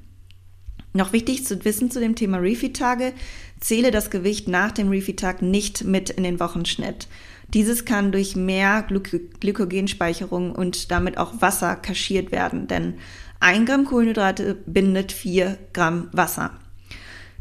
[0.93, 3.13] Noch wichtig zu wissen zu dem Thema Refeed-Tage,
[3.59, 7.07] zähle das Gewicht nach dem Refeed-Tag nicht mit in den Wochenschnitt.
[7.53, 12.95] Dieses kann durch mehr Glyk Glykogenspeicherung und damit auch Wasser kaschiert werden, denn
[13.39, 16.51] ein Gramm Kohlenhydrate bindet vier Gramm Wasser.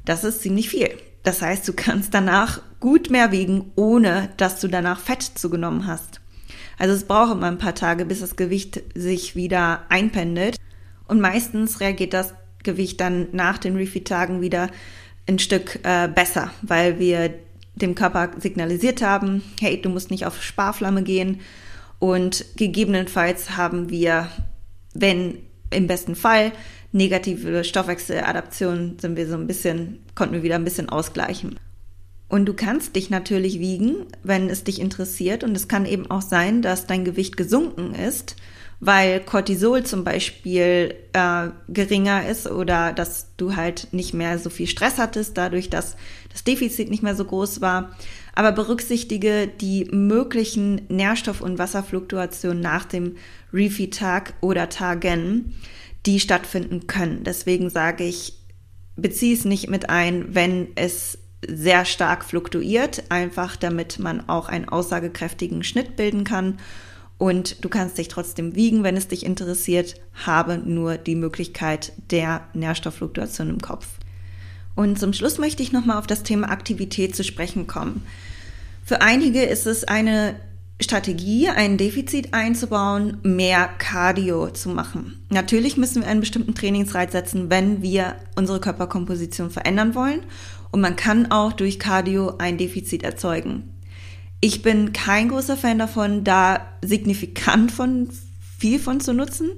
[0.05, 0.91] Das ist ziemlich viel.
[1.23, 6.21] Das heißt, du kannst danach gut mehr wiegen, ohne dass du danach Fett zugenommen hast.
[6.79, 10.58] Also es braucht immer ein paar Tage, bis das Gewicht sich wieder einpendelt.
[11.09, 14.71] Und meistens reagiert das Gewicht dann nach den Refeed-Tagen wieder
[15.27, 17.35] ein Stück äh, besser, weil wir
[17.75, 21.41] dem Körper signalisiert haben, hey, du musst nicht auf Sparflamme gehen.
[21.99, 24.29] Und gegebenenfalls haben wir,
[24.95, 25.39] wenn
[25.71, 26.53] im besten Fall
[26.93, 31.59] negative Stoffwechseladaption, sind wir so ein bisschen, konnten wir wieder ein bisschen ausgleichen.
[32.29, 35.45] Und du kannst dich natürlich wiegen, wenn es dich interessiert.
[35.45, 38.37] Und es kann eben auch sein, dass dein Gewicht gesunken ist,
[38.81, 44.69] weil Cortisol zum Beispiel äh, geringer ist oder dass du halt nicht mehr so viel
[44.69, 45.97] Stress hattest, dadurch, dass
[46.33, 47.97] das Defizit nicht mehr so groß war.
[48.35, 53.17] Aber berücksichtige die möglichen Nährstoff- und Wasserfluktuationen nach dem
[53.53, 55.55] Refeed-Tag oder Tagen,
[56.07, 57.25] die stattfinden können.
[57.25, 58.35] Deswegen sage ich,
[58.95, 64.69] beziehe es nicht mit ein, wenn es sehr stark fluktuiert, einfach damit man auch einen
[64.69, 66.59] aussagekräftigen Schnitt bilden kann.
[67.19, 72.43] Und du kannst dich trotzdem wiegen, wenn es dich interessiert, habe nur die Möglichkeit der
[72.55, 73.87] Nährstofffluktuation im Kopf.
[74.77, 78.07] Und zum Schluss möchte ich nochmal auf das Thema Aktivität zu sprechen kommen.
[78.85, 80.37] Für einige ist es eine
[80.81, 85.21] Strategie, ein Defizit einzubauen, mehr Cardio zu machen.
[85.29, 90.21] Natürlich müssen wir einen bestimmten Trainingsreiz setzen, wenn wir unsere Körperkomposition verändern wollen.
[90.71, 93.75] Und man kann auch durch Cardio ein Defizit erzeugen.
[94.41, 98.09] Ich bin kein großer Fan davon, da signifikant von
[98.59, 99.51] viel von zu nutzen,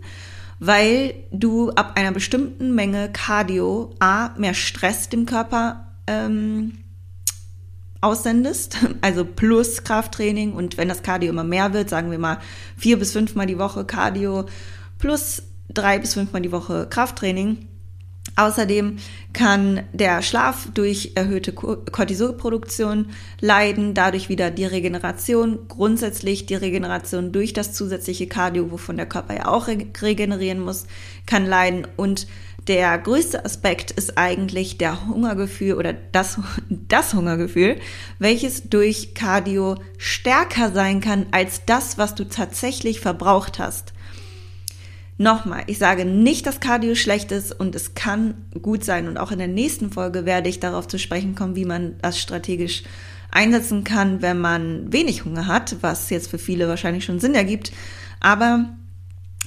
[0.58, 6.78] weil du ab einer bestimmten Menge Cardio A mehr Stress dem Körper ähm,
[8.00, 10.52] aussendest, also plus Krafttraining.
[10.52, 12.38] Und wenn das Cardio immer mehr wird, sagen wir mal
[12.76, 14.46] vier bis fünfmal die Woche Cardio
[14.98, 17.68] plus drei bis fünfmal die Woche Krafttraining,
[18.36, 18.96] Außerdem
[19.32, 23.10] kann der Schlaf durch erhöhte Cortisolproduktion
[23.40, 29.34] leiden, dadurch wieder die Regeneration, grundsätzlich die Regeneration durch das zusätzliche Cardio, wovon der Körper
[29.34, 30.86] ja auch regenerieren muss,
[31.26, 32.26] kann leiden und
[32.66, 37.80] der größte Aspekt ist eigentlich der Hungergefühl oder das, das Hungergefühl,
[38.18, 43.92] welches durch Cardio stärker sein kann als das, was du tatsächlich verbraucht hast.
[45.20, 49.06] Nochmal, ich sage nicht, dass Cardio schlecht ist und es kann gut sein.
[49.06, 52.18] Und auch in der nächsten Folge werde ich darauf zu sprechen kommen, wie man das
[52.18, 52.84] strategisch
[53.30, 57.70] einsetzen kann, wenn man wenig Hunger hat, was jetzt für viele wahrscheinlich schon Sinn ergibt.
[58.20, 58.70] Aber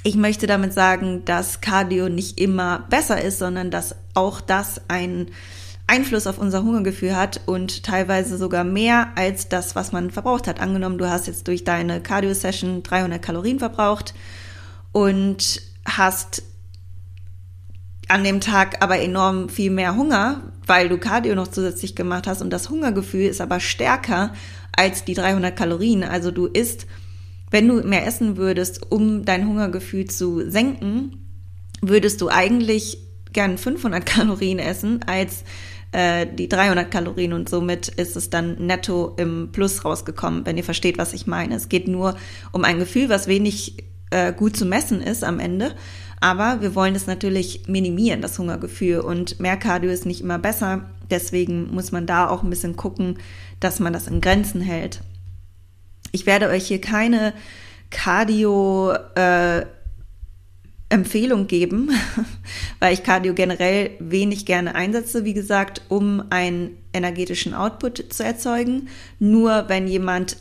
[0.04, 5.32] ich möchte damit sagen, dass Cardio nicht immer besser ist, sondern dass auch das einen
[5.88, 10.60] Einfluss auf unser Hungergefühl hat und teilweise sogar mehr als das, was man verbraucht hat.
[10.60, 14.14] Angenommen, du hast jetzt durch deine Cardio-Session 300 Kalorien verbraucht
[14.94, 16.44] und hast
[18.08, 22.42] an dem Tag aber enorm viel mehr Hunger, weil du Cardio noch zusätzlich gemacht hast
[22.42, 24.34] und das Hungergefühl ist aber stärker
[24.76, 26.04] als die 300 Kalorien.
[26.04, 26.88] Also du isst,
[27.52, 31.18] wenn du mehr essen würdest, um dein Hungergefühl zu senken,
[31.82, 33.00] würdest du eigentlich
[33.34, 35.44] gern 500 Kalorien essen als
[35.92, 40.64] äh, die 300 Kalorien und somit ist es dann netto im Plus rausgekommen, wenn ihr
[40.64, 41.56] versteht, was ich meine.
[41.56, 42.16] Es geht nur
[42.52, 43.78] um ein Gefühl, was wenig
[44.14, 45.74] äh, gut zu messen ist am Ende.
[46.22, 49.00] Aber wir wollen es natürlich minimieren, das Hungergefühl.
[49.00, 50.90] Und mehr Cardio ist nicht immer besser.
[51.10, 53.18] Deswegen muss man da auch ein bisschen gucken,
[53.60, 55.02] dass man das in Grenzen hält.
[56.12, 57.34] Ich werde euch hier keine
[57.90, 59.66] Cardio äh,
[61.48, 61.90] geben,
[62.80, 68.88] weil ich Cardio generell wenig gerne einsetze, wie gesagt, um einen energetischen Output zu erzeugen.
[69.20, 70.38] Nur wenn jemand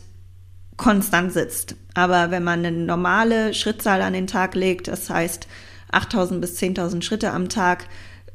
[0.77, 1.75] konstant sitzt.
[1.93, 5.47] Aber wenn man eine normale Schrittzahl an den Tag legt, das heißt
[5.91, 7.85] 8000 bis 10.000 Schritte am Tag,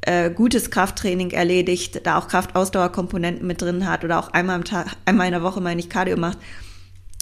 [0.01, 4.87] äh, gutes Krafttraining erledigt, da auch Kraftausdauerkomponenten mit drin hat oder auch einmal am Tag,
[5.05, 6.37] einmal in der Woche meine ich Cardio macht,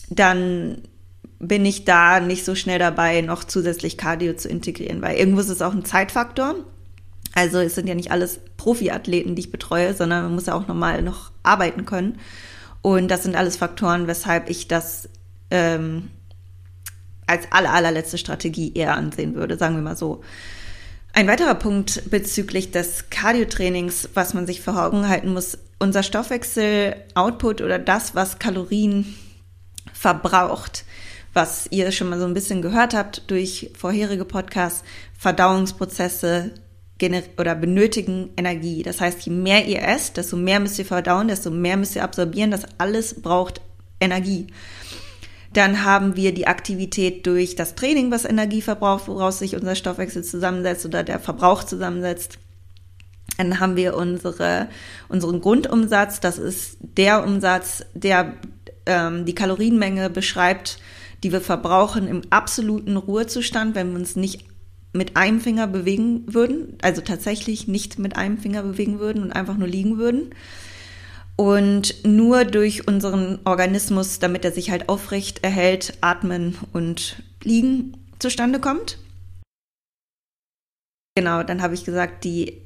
[0.09, 0.83] dann
[1.39, 5.49] bin ich da nicht so schnell dabei, noch zusätzlich Cardio zu integrieren, weil irgendwo ist
[5.49, 6.55] es auch ein Zeitfaktor.
[7.35, 10.67] Also es sind ja nicht alles Profiathleten, die ich betreue, sondern man muss ja auch
[10.67, 12.19] normal noch arbeiten können.
[12.81, 15.09] Und das sind alles Faktoren, weshalb ich das
[15.51, 16.09] ähm,
[17.27, 20.23] als aller, allerletzte Strategie eher ansehen würde, sagen wir mal so.
[21.13, 27.61] Ein weiterer Punkt bezüglich des Cardio-Trainings, was man sich vor Augen halten muss, unser Stoffwechsel-Output
[27.61, 29.15] oder das, was Kalorien
[29.93, 30.85] verbraucht,
[31.33, 34.83] was ihr schon mal so ein bisschen gehört habt durch vorherige Podcasts,
[35.17, 36.51] Verdauungsprozesse,
[37.37, 38.81] oder benötigen Energie.
[38.81, 42.03] Das heißt, je mehr ihr esst, desto mehr müsst ihr verdauen, desto mehr müsst ihr
[42.03, 42.51] absorbieren.
[42.51, 43.61] Das alles braucht
[43.99, 44.47] Energie.
[45.57, 50.23] Dann haben wir die Aktivität durch das Training, was Energie verbraucht, woraus sich unser Stoffwechsel
[50.23, 52.37] zusammensetzt oder der Verbrauch zusammensetzt.
[53.39, 54.69] Dann haben wir unsere,
[55.09, 56.19] unseren Grundumsatz.
[56.19, 58.33] Das ist der Umsatz, der
[58.85, 60.77] ähm, die Kalorienmenge beschreibt,
[61.23, 64.45] die wir verbrauchen im absoluten Ruhezustand, wenn wir uns nicht
[64.93, 69.57] mit einem Finger bewegen würden, also tatsächlich nicht mit einem Finger bewegen würden und einfach
[69.57, 70.29] nur liegen würden
[71.37, 78.59] und nur durch unseren Organismus, damit er sich halt aufrecht erhält, atmen und liegen zustande
[78.59, 78.97] kommt.
[81.15, 82.61] Genau, dann habe ich gesagt, die,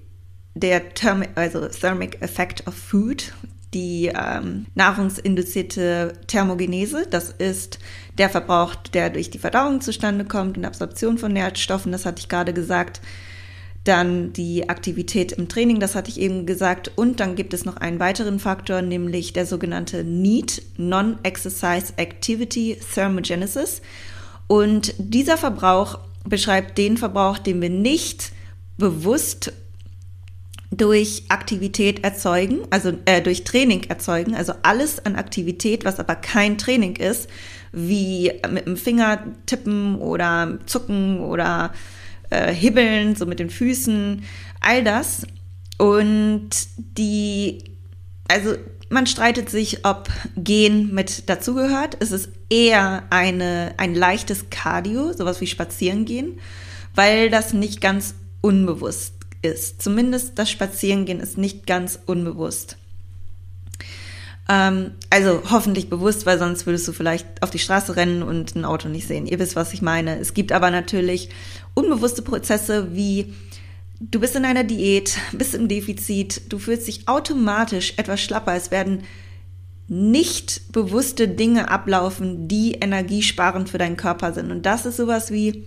[0.55, 3.33] der Therm also Thermic Effect of Food,
[3.73, 7.79] die ähm, nahrungsinduzierte Thermogenese, das ist
[8.17, 12.29] der Verbrauch, der durch die Verdauung zustande kommt und Absorption von Nährstoffen, das hatte ich
[12.29, 13.01] gerade gesagt.
[13.83, 16.91] Dann die Aktivität im Training, das hatte ich eben gesagt.
[16.95, 23.81] Und dann gibt es noch einen weiteren Faktor, nämlich der sogenannte NEAT, Non-Exercise Activity Thermogenesis.
[24.47, 28.31] Und dieser Verbrauch beschreibt den Verbrauch, den wir nicht
[28.77, 29.53] bewusst
[30.71, 36.57] durch Aktivität erzeugen, also äh, durch Training erzeugen, also alles an Aktivität, was aber kein
[36.57, 37.29] Training ist,
[37.73, 41.73] wie mit dem Finger tippen oder zucken oder
[42.31, 44.23] äh, Hibbeln, so mit den Füßen,
[44.59, 45.27] all das.
[45.77, 47.75] Und die,
[48.27, 48.55] also
[48.89, 51.97] man streitet sich, ob Gehen mit dazugehört.
[51.99, 56.39] Es ist eher eine, ein leichtes Cardio, sowas wie Spazierengehen,
[56.95, 59.81] weil das nicht ganz unbewusst ist.
[59.81, 62.77] Zumindest das Spazierengehen ist nicht ganz unbewusst.
[64.51, 68.65] Ähm, also hoffentlich bewusst, weil sonst würdest du vielleicht auf die Straße rennen und ein
[68.65, 69.25] Auto nicht sehen.
[69.25, 70.19] Ihr wisst, was ich meine.
[70.19, 71.29] Es gibt aber natürlich
[71.73, 73.33] unbewusste Prozesse wie
[74.01, 78.55] du bist in einer Diät, bist im Defizit, du fühlst dich automatisch etwas schlapper.
[78.55, 79.03] Es werden
[79.87, 84.51] nicht bewusste Dinge ablaufen, die energiesparend für deinen Körper sind.
[84.51, 85.65] Und das ist sowas wie,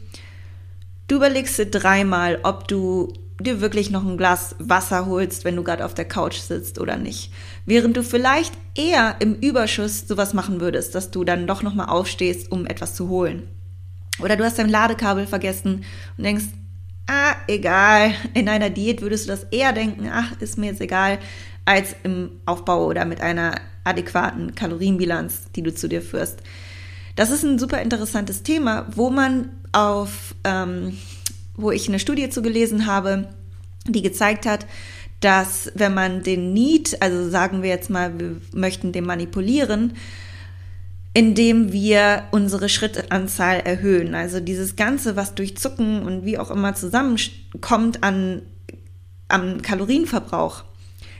[1.07, 5.65] du überlegst dir dreimal, ob du dir wirklich noch ein Glas Wasser holst, wenn du
[5.65, 7.33] gerade auf der Couch sitzt oder nicht.
[7.67, 12.53] Während du vielleicht eher im Überschuss sowas machen würdest, dass du dann doch nochmal aufstehst,
[12.53, 13.49] um etwas zu holen.
[14.21, 15.85] Oder du hast dein Ladekabel vergessen
[16.17, 16.45] und denkst,
[17.09, 21.19] ah, egal, in einer Diät würdest du das eher denken, ach, ist mir jetzt egal,
[21.65, 26.43] als im Aufbau oder mit einer adäquaten Kalorienbilanz, die du zu dir führst.
[27.17, 30.99] Das ist ein super interessantes Thema, wo man auf ähm,
[31.57, 33.29] wo ich eine Studie zu gelesen habe,
[33.87, 34.67] die gezeigt hat,
[35.21, 39.95] dass wenn man den Need, also sagen wir jetzt mal, wir möchten den manipulieren,
[41.15, 44.15] indem wir unsere Schrittanzahl erhöhen.
[44.15, 48.43] Also dieses Ganze, was durch Zucken und wie auch immer zusammenkommt an,
[49.29, 50.65] am Kalorienverbrauch,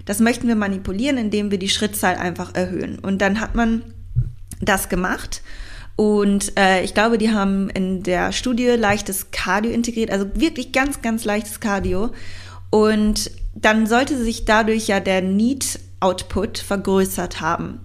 [0.05, 2.99] das möchten wir manipulieren, indem wir die Schrittzahl einfach erhöhen.
[2.99, 3.85] Und dann hat man
[4.61, 5.43] das gemacht
[5.97, 11.03] und äh, ich glaube, die haben in der Studie leichtes Cardio integriert, also wirklich ganz,
[11.03, 12.11] ganz leichtes Cardio.
[12.71, 17.81] Und dann sollte sich dadurch ja der Need-Output vergrößert haben.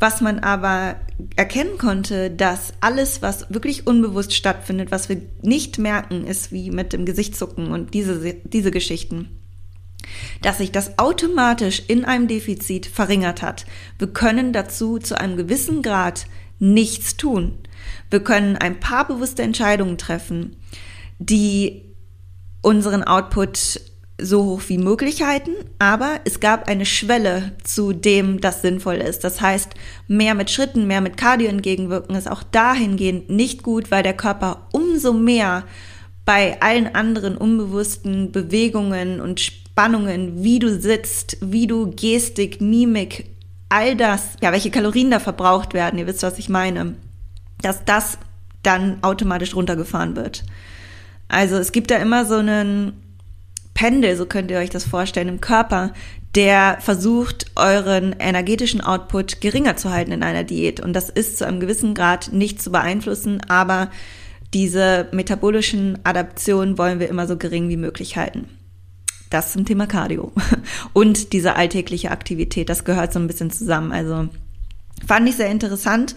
[0.00, 0.96] Was man aber
[1.36, 6.92] erkennen konnte, dass alles, was wirklich unbewusst stattfindet, was wir nicht merken, ist wie mit
[6.92, 9.30] dem Gesichtszucken und diese, diese Geschichten
[10.40, 13.66] dass sich das automatisch in einem Defizit verringert hat.
[13.98, 16.26] Wir können dazu zu einem gewissen Grad
[16.58, 17.58] nichts tun.
[18.10, 20.56] Wir können ein paar bewusste Entscheidungen treffen,
[21.18, 21.94] die
[22.62, 23.80] unseren Output
[24.18, 29.24] so hoch wie möglich halten, aber es gab eine Schwelle, zu dem das sinnvoll ist.
[29.24, 29.74] Das heißt,
[30.08, 34.68] mehr mit Schritten, mehr mit Cardio entgegenwirken ist auch dahingehend nicht gut, weil der Körper
[34.72, 35.64] umso mehr
[36.24, 43.35] bei allen anderen unbewussten Bewegungen und Spannungen, wie du sitzt, wie du Gestik, Mimik,
[43.68, 46.94] all das, ja, welche Kalorien da verbraucht werden, ihr wisst, was ich meine,
[47.60, 48.18] dass das
[48.62, 50.44] dann automatisch runtergefahren wird.
[51.28, 52.92] Also es gibt da immer so einen
[53.74, 55.92] Pendel, so könnt ihr euch das vorstellen, im Körper,
[56.34, 60.80] der versucht, euren energetischen Output geringer zu halten in einer Diät.
[60.80, 63.90] Und das ist zu einem gewissen Grad nicht zu beeinflussen, aber
[64.54, 68.55] diese metabolischen Adaptionen wollen wir immer so gering wie möglich halten
[69.30, 70.32] das zum Thema Cardio.
[70.92, 73.92] Und diese alltägliche Aktivität, das gehört so ein bisschen zusammen.
[73.92, 74.28] Also
[75.06, 76.14] fand ich sehr interessant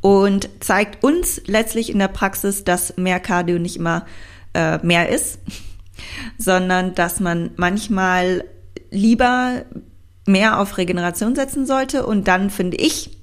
[0.00, 4.06] und zeigt uns letztlich in der Praxis, dass mehr Cardio nicht immer
[4.54, 5.40] äh, mehr ist,
[6.38, 8.44] sondern dass man manchmal
[8.90, 9.64] lieber
[10.26, 12.06] mehr auf Regeneration setzen sollte.
[12.06, 13.17] Und dann finde ich,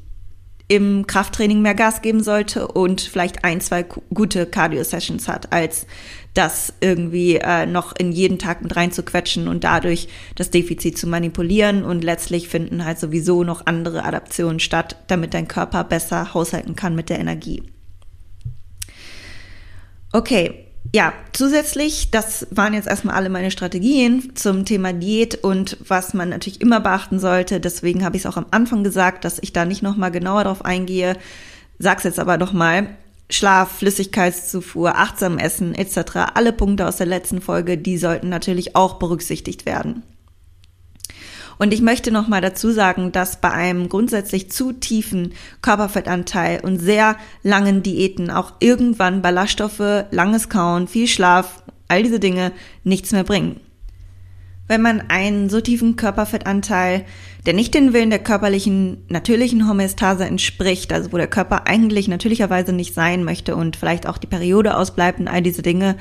[0.68, 3.84] im Krafttraining mehr Gas geben sollte und vielleicht ein, zwei
[4.14, 5.86] gute Cardio-Sessions hat, als
[6.34, 11.84] das irgendwie äh, noch in jeden Tag mit reinzuquetschen und dadurch das Defizit zu manipulieren.
[11.84, 16.96] Und letztlich finden halt sowieso noch andere Adaptionen statt, damit dein Körper besser haushalten kann
[16.96, 17.64] mit der Energie.
[20.12, 26.14] Okay, ja, zusätzlich, das waren jetzt erstmal alle meine Strategien zum Thema Diät und was
[26.14, 27.60] man natürlich immer beachten sollte.
[27.60, 30.64] Deswegen habe ich es auch am Anfang gesagt, dass ich da nicht nochmal genauer drauf
[30.64, 31.18] eingehe.
[31.80, 32.96] Sag's jetzt aber nochmal.
[33.30, 36.32] Schlaf, Flüssigkeitszufuhr, achtsam essen etc.
[36.36, 40.04] Alle Punkte aus der letzten Folge, die sollten natürlich auch berücksichtigt werden.
[41.58, 46.80] Und ich möchte noch mal dazu sagen, dass bei einem grundsätzlich zu tiefen Körperfettanteil und
[46.80, 52.52] sehr langen Diäten auch irgendwann Ballaststoffe, langes Kauen, viel Schlaf, all diese Dinge
[52.84, 53.60] nichts mehr bringen.
[54.68, 57.06] Wenn man einen so tiefen Körperfettanteil,
[57.46, 62.74] der nicht den Willen der körperlichen, natürlichen Homöostase entspricht, also wo der Körper eigentlich natürlicherweise
[62.74, 65.96] nicht sein möchte und vielleicht auch die Periode ausbleibt und all diese Dinge,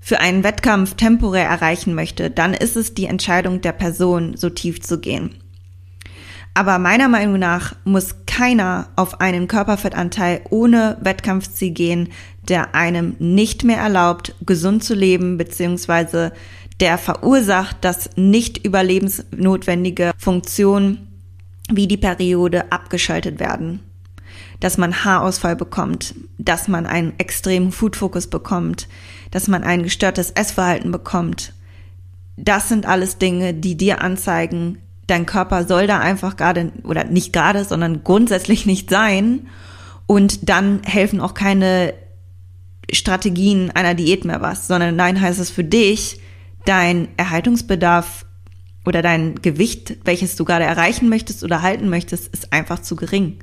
[0.00, 4.80] für einen Wettkampf temporär erreichen möchte, dann ist es die Entscheidung der Person, so tief
[4.80, 5.34] zu gehen.
[6.54, 12.08] Aber meiner Meinung nach muss keiner auf einen Körperfettanteil ohne Wettkampfziel gehen,
[12.48, 16.32] der einem nicht mehr erlaubt, gesund zu leben, beziehungsweise
[16.80, 21.08] der verursacht, dass nicht überlebensnotwendige Funktionen
[21.70, 23.80] wie die Periode abgeschaltet werden.
[24.60, 28.88] Dass man Haarausfall bekommt, dass man einen extremen Foodfokus bekommt,
[29.30, 31.52] dass man ein gestörtes Essverhalten bekommt.
[32.36, 34.78] Das sind alles Dinge, die dir anzeigen,
[35.08, 39.48] dein Körper soll da einfach gerade, oder nicht gerade, sondern grundsätzlich nicht sein.
[40.06, 41.94] Und dann helfen auch keine
[42.92, 46.20] Strategien einer Diät mehr was, sondern nein heißt es für dich,
[46.64, 48.24] dein Erhaltungsbedarf
[48.86, 53.38] oder dein Gewicht, welches du gerade erreichen möchtest oder halten möchtest, ist einfach zu gering.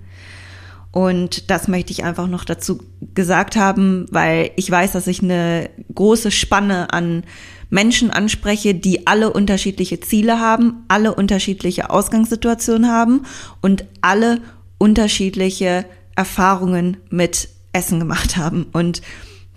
[0.95, 2.81] Und das möchte ich einfach noch dazu
[3.13, 7.25] gesagt haben, weil ich weiß, dass ich eine große Spanne an
[7.69, 13.23] Menschen anspreche, die alle unterschiedliche Ziele haben, alle unterschiedliche Ausgangssituationen haben
[13.61, 14.39] und alle
[14.77, 15.83] unterschiedliche
[16.15, 18.67] Erfahrungen mit Essen gemacht haben.
[18.71, 19.01] Und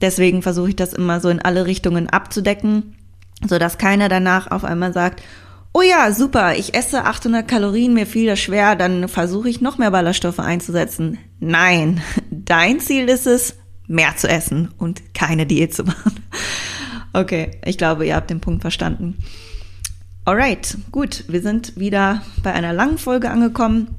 [0.00, 2.96] deswegen versuche ich das immer so in alle Richtungen abzudecken,
[3.46, 5.22] so dass keiner danach auf einmal sagt,
[5.78, 9.78] oh ja, super, ich esse 800 Kalorien, mir fiel das schwer, dann versuche ich noch
[9.78, 11.18] mehr Ballaststoffe einzusetzen.
[11.38, 12.02] Nein,
[12.32, 13.54] dein Ziel ist es,
[13.86, 16.14] mehr zu essen und keine Diät zu machen.
[17.14, 19.16] Okay, ich glaube, ihr habt den Punkt verstanden.
[20.26, 23.96] Alright, gut, wir sind wieder bei einer langen Folge angekommen.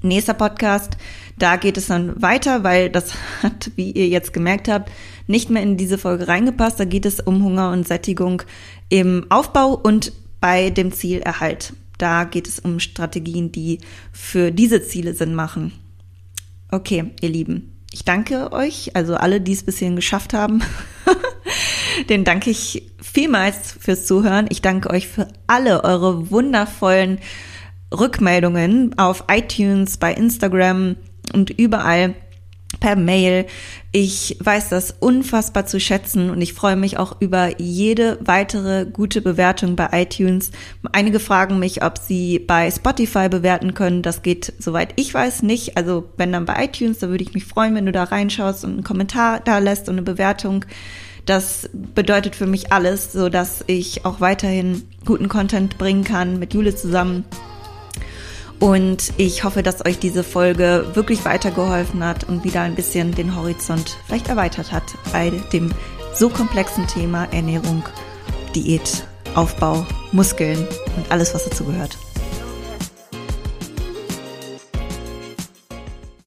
[0.00, 0.96] Nächster Podcast,
[1.38, 4.92] da geht es dann weiter, weil das hat, wie ihr jetzt gemerkt habt,
[5.26, 6.78] nicht mehr in diese Folge reingepasst.
[6.78, 8.42] Da geht es um Hunger und Sättigung
[8.90, 11.72] im Aufbau und bei dem Zielerhalt.
[11.98, 13.78] Da geht es um Strategien, die
[14.12, 15.72] für diese Ziele Sinn machen.
[16.70, 20.62] Okay, ihr Lieben, ich danke euch, also alle, die es bis hierhin geschafft haben.
[22.10, 24.46] Den danke ich vielmals fürs Zuhören.
[24.50, 27.18] Ich danke euch für alle eure wundervollen
[27.92, 30.96] Rückmeldungen auf iTunes, bei Instagram
[31.32, 32.14] und überall
[32.80, 33.46] per Mail.
[33.92, 39.22] Ich weiß das unfassbar zu schätzen und ich freue mich auch über jede weitere gute
[39.22, 40.50] Bewertung bei iTunes.
[40.92, 44.02] Einige fragen mich, ob sie bei Spotify bewerten können.
[44.02, 45.76] Das geht, soweit ich weiß, nicht.
[45.76, 48.72] Also wenn dann bei iTunes, da würde ich mich freuen, wenn du da reinschaust und
[48.72, 50.64] einen Kommentar da lässt und eine Bewertung.
[51.24, 56.54] Das bedeutet für mich alles, so dass ich auch weiterhin guten Content bringen kann mit
[56.54, 57.24] Jule zusammen
[58.60, 63.36] und ich hoffe, dass euch diese Folge wirklich weitergeholfen hat und wieder ein bisschen den
[63.36, 65.72] Horizont vielleicht erweitert hat bei dem
[66.14, 67.84] so komplexen Thema Ernährung,
[68.54, 70.66] Diät, Aufbau, Muskeln
[70.96, 71.98] und alles, was dazu gehört.